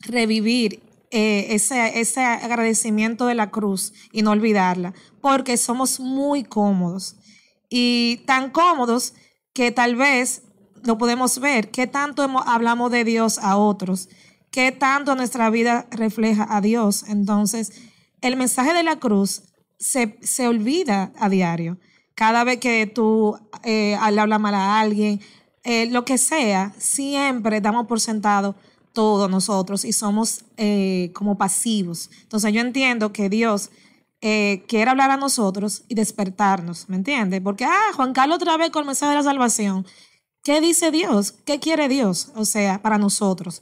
revivir 0.00 0.82
eh, 1.10 1.46
ese, 1.50 2.00
ese 2.00 2.20
agradecimiento 2.22 3.26
de 3.26 3.34
la 3.34 3.50
cruz 3.50 3.92
y 4.12 4.22
no 4.22 4.30
olvidarla? 4.30 4.94
Porque 5.20 5.56
somos 5.56 6.00
muy 6.00 6.44
cómodos 6.44 7.16
y 7.68 8.22
tan 8.26 8.50
cómodos 8.50 9.14
que 9.52 9.72
tal 9.72 9.96
vez 9.96 10.42
lo 10.84 10.98
podemos 10.98 11.38
ver, 11.38 11.70
qué 11.70 11.86
tanto 11.86 12.22
hablamos 12.46 12.90
de 12.90 13.04
Dios 13.04 13.38
a 13.38 13.56
otros, 13.56 14.08
qué 14.54 14.70
tanto 14.70 15.16
nuestra 15.16 15.50
vida 15.50 15.88
refleja 15.90 16.46
a 16.48 16.60
Dios. 16.60 17.06
Entonces, 17.08 17.72
el 18.20 18.36
mensaje 18.36 18.72
de 18.72 18.84
la 18.84 19.00
cruz 19.00 19.42
se, 19.80 20.46
olvida 20.46 21.12
a 21.18 21.28
diario. 21.28 21.76
Cada 22.14 22.44
vez 22.44 22.60
que 22.60 22.86
tú 22.86 23.36
eh, 23.64 23.98
le 24.12 24.20
hablas 24.20 24.38
mal 24.38 24.54
a 24.54 24.78
alguien, 24.78 25.20
eh, 25.64 25.86
lo 25.86 26.04
que 26.04 26.18
sea, 26.18 26.72
siempre 26.78 27.60
damos 27.60 27.88
por 27.88 27.98
sentado 27.98 28.54
todos 28.92 29.28
nosotros 29.28 29.84
y 29.84 29.92
somos 29.92 30.44
eh, 30.56 31.10
como 31.14 31.36
pasivos. 31.36 32.08
Entonces 32.22 32.52
yo 32.52 32.60
entiendo 32.60 33.12
que 33.12 33.28
Dios 33.28 33.70
quiere 34.20 34.90
hablar 34.90 35.10
a 35.10 35.18
nosotros 35.18 35.82
y 35.86 35.96
despertarnos, 35.96 36.88
¿me 36.88 36.96
entiendes? 36.96 37.42
Porque, 37.42 37.66
ah, 37.66 37.90
Juan 37.94 38.14
Carlos 38.14 38.36
otra 38.36 38.56
vez 38.56 38.70
con 38.70 38.82
el 38.82 38.86
mensaje 38.86 39.10
de 39.10 39.18
la 39.18 39.22
salvación. 39.22 39.84
¿Qué 40.42 40.62
dice 40.62 40.90
Dios? 40.90 41.32
¿Qué 41.44 41.60
quiere 41.60 41.88
Dios? 41.88 42.30
O 42.34 42.46
sea, 42.46 42.80
para 42.80 42.96
nosotros. 42.96 43.60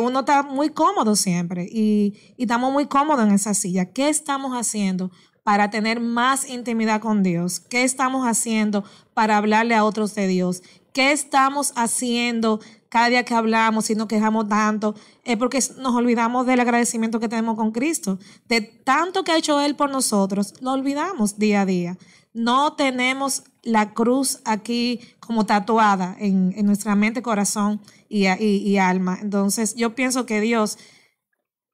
Uno 0.00 0.20
está 0.20 0.42
muy 0.42 0.70
cómodo 0.70 1.16
siempre 1.16 1.68
y, 1.70 2.14
y, 2.36 2.42
estamos 2.44 2.72
muy 2.72 2.86
cómodos 2.86 3.26
en 3.26 3.32
esa 3.32 3.54
silla. 3.54 3.86
¿Qué 3.86 4.08
estamos 4.08 4.52
haciendo 4.52 5.10
para 5.42 5.70
tener 5.70 6.00
más 6.00 6.48
intimidad 6.48 7.00
con 7.00 7.22
Dios? 7.22 7.60
¿Qué 7.60 7.82
estamos 7.82 8.26
haciendo 8.26 8.84
para 9.14 9.36
hablarle 9.36 9.74
a 9.74 9.84
otros 9.84 10.14
de 10.14 10.28
Dios? 10.28 10.62
¿Qué 10.92 11.10
estamos 11.10 11.72
haciendo 11.74 12.60
cada 12.90 13.08
día 13.08 13.24
que 13.24 13.34
hablamos 13.34 13.88
y 13.88 13.94
nos 13.94 14.08
quejamos 14.08 14.48
tanto? 14.48 14.94
Es 15.24 15.38
porque 15.38 15.58
nos 15.78 15.94
olvidamos 15.94 16.46
del 16.46 16.60
agradecimiento 16.60 17.18
que 17.18 17.28
tenemos 17.28 17.56
con 17.56 17.72
Cristo. 17.72 18.18
De 18.46 18.60
tanto 18.60 19.24
que 19.24 19.32
ha 19.32 19.38
hecho 19.38 19.60
Él 19.62 19.74
por 19.74 19.90
nosotros, 19.90 20.54
lo 20.60 20.72
olvidamos 20.72 21.38
día 21.38 21.62
a 21.62 21.66
día. 21.66 21.98
No 22.34 22.74
tenemos 22.74 23.44
la 23.62 23.92
cruz 23.94 24.40
aquí 24.44 25.00
como 25.20 25.46
tatuada 25.46 26.16
en, 26.18 26.52
en 26.56 26.66
nuestra 26.66 26.94
mente, 26.96 27.22
corazón 27.22 27.80
y, 28.08 28.26
y- 28.26 28.78
alma. 28.78 29.18
Entonces, 29.20 29.74
yo 29.76 29.94
pienso 29.94 30.26
que 30.26 30.40
Dios, 30.40 30.78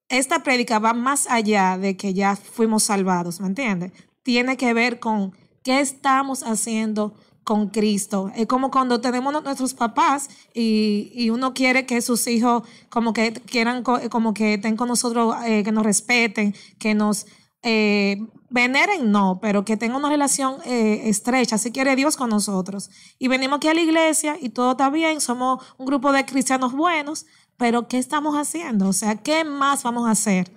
esta 0.08 0.42
prédica 0.42 0.78
va 0.78 0.92
más 0.94 1.26
allá 1.28 1.78
de 1.78 1.96
que 1.96 2.14
ya 2.14 2.36
fuimos 2.36 2.84
salvados, 2.84 3.40
¿me 3.40 3.46
entiendes? 3.48 3.92
Tiene 4.22 4.56
que 4.56 4.72
ver 4.74 5.00
con 5.00 5.32
qué 5.62 5.80
estamos 5.80 6.42
haciendo 6.42 7.14
con 7.44 7.68
Cristo. 7.70 8.30
Es 8.34 8.46
como 8.46 8.70
cuando 8.70 9.00
tenemos 9.00 9.32
nu- 9.32 9.40
nuestros 9.40 9.74
papás 9.74 10.28
y, 10.54 11.10
y 11.14 11.30
uno 11.30 11.54
quiere 11.54 11.86
que 11.86 12.02
sus 12.02 12.26
hijos 12.26 12.62
como 12.90 13.12
que 13.12 13.32
quieran, 13.32 13.82
co- 13.82 14.00
como 14.10 14.34
que 14.34 14.54
estén 14.54 14.76
con 14.76 14.88
nosotros, 14.88 15.34
eh, 15.46 15.62
que 15.64 15.72
nos 15.72 15.84
respeten, 15.84 16.54
que 16.78 16.94
nos 16.94 17.26
eh, 17.62 18.18
veneren, 18.50 19.10
no, 19.10 19.38
pero 19.40 19.64
que 19.64 19.76
tengan 19.76 19.98
una 19.98 20.08
relación 20.08 20.56
eh, 20.64 21.08
estrecha. 21.08 21.56
Así 21.56 21.70
quiere 21.72 21.96
Dios 21.96 22.16
con 22.16 22.30
nosotros. 22.30 22.90
Y 23.18 23.28
venimos 23.28 23.58
aquí 23.58 23.68
a 23.68 23.74
la 23.74 23.80
iglesia 23.80 24.36
y 24.40 24.50
todo 24.50 24.72
está 24.72 24.90
bien, 24.90 25.20
somos 25.20 25.64
un 25.76 25.86
grupo 25.86 26.12
de 26.12 26.24
cristianos 26.24 26.72
buenos, 26.72 27.26
pero 27.56 27.88
¿qué 27.88 27.98
estamos 27.98 28.36
haciendo? 28.36 28.88
O 28.88 28.92
sea, 28.92 29.16
¿qué 29.16 29.44
más 29.44 29.82
vamos 29.82 30.08
a 30.08 30.12
hacer 30.12 30.52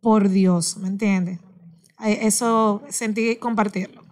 por 0.00 0.28
Dios? 0.28 0.76
¿Me 0.76 0.88
entiendes? 0.88 1.40
Eh, 2.04 2.20
Eso 2.22 2.82
sentí 2.88 3.36
compartirlo. 3.36 4.04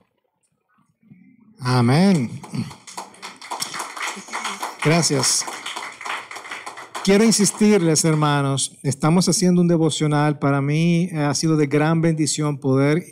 Amén. 1.61 2.41
Gracias. 4.85 5.47
Quiero 7.05 7.23
insistirles, 7.23 8.03
hermanos, 8.07 8.79
estamos 8.83 9.29
haciendo 9.29 9.61
un 9.61 9.69
devocional. 9.69 10.39
Para 10.39 10.63
mí 10.63 11.11
eh, 11.13 11.19
ha 11.19 11.35
sido 11.35 11.59
de 11.59 11.67
gran 11.67 12.01
bendición 12.01 12.57
poder 12.57 13.05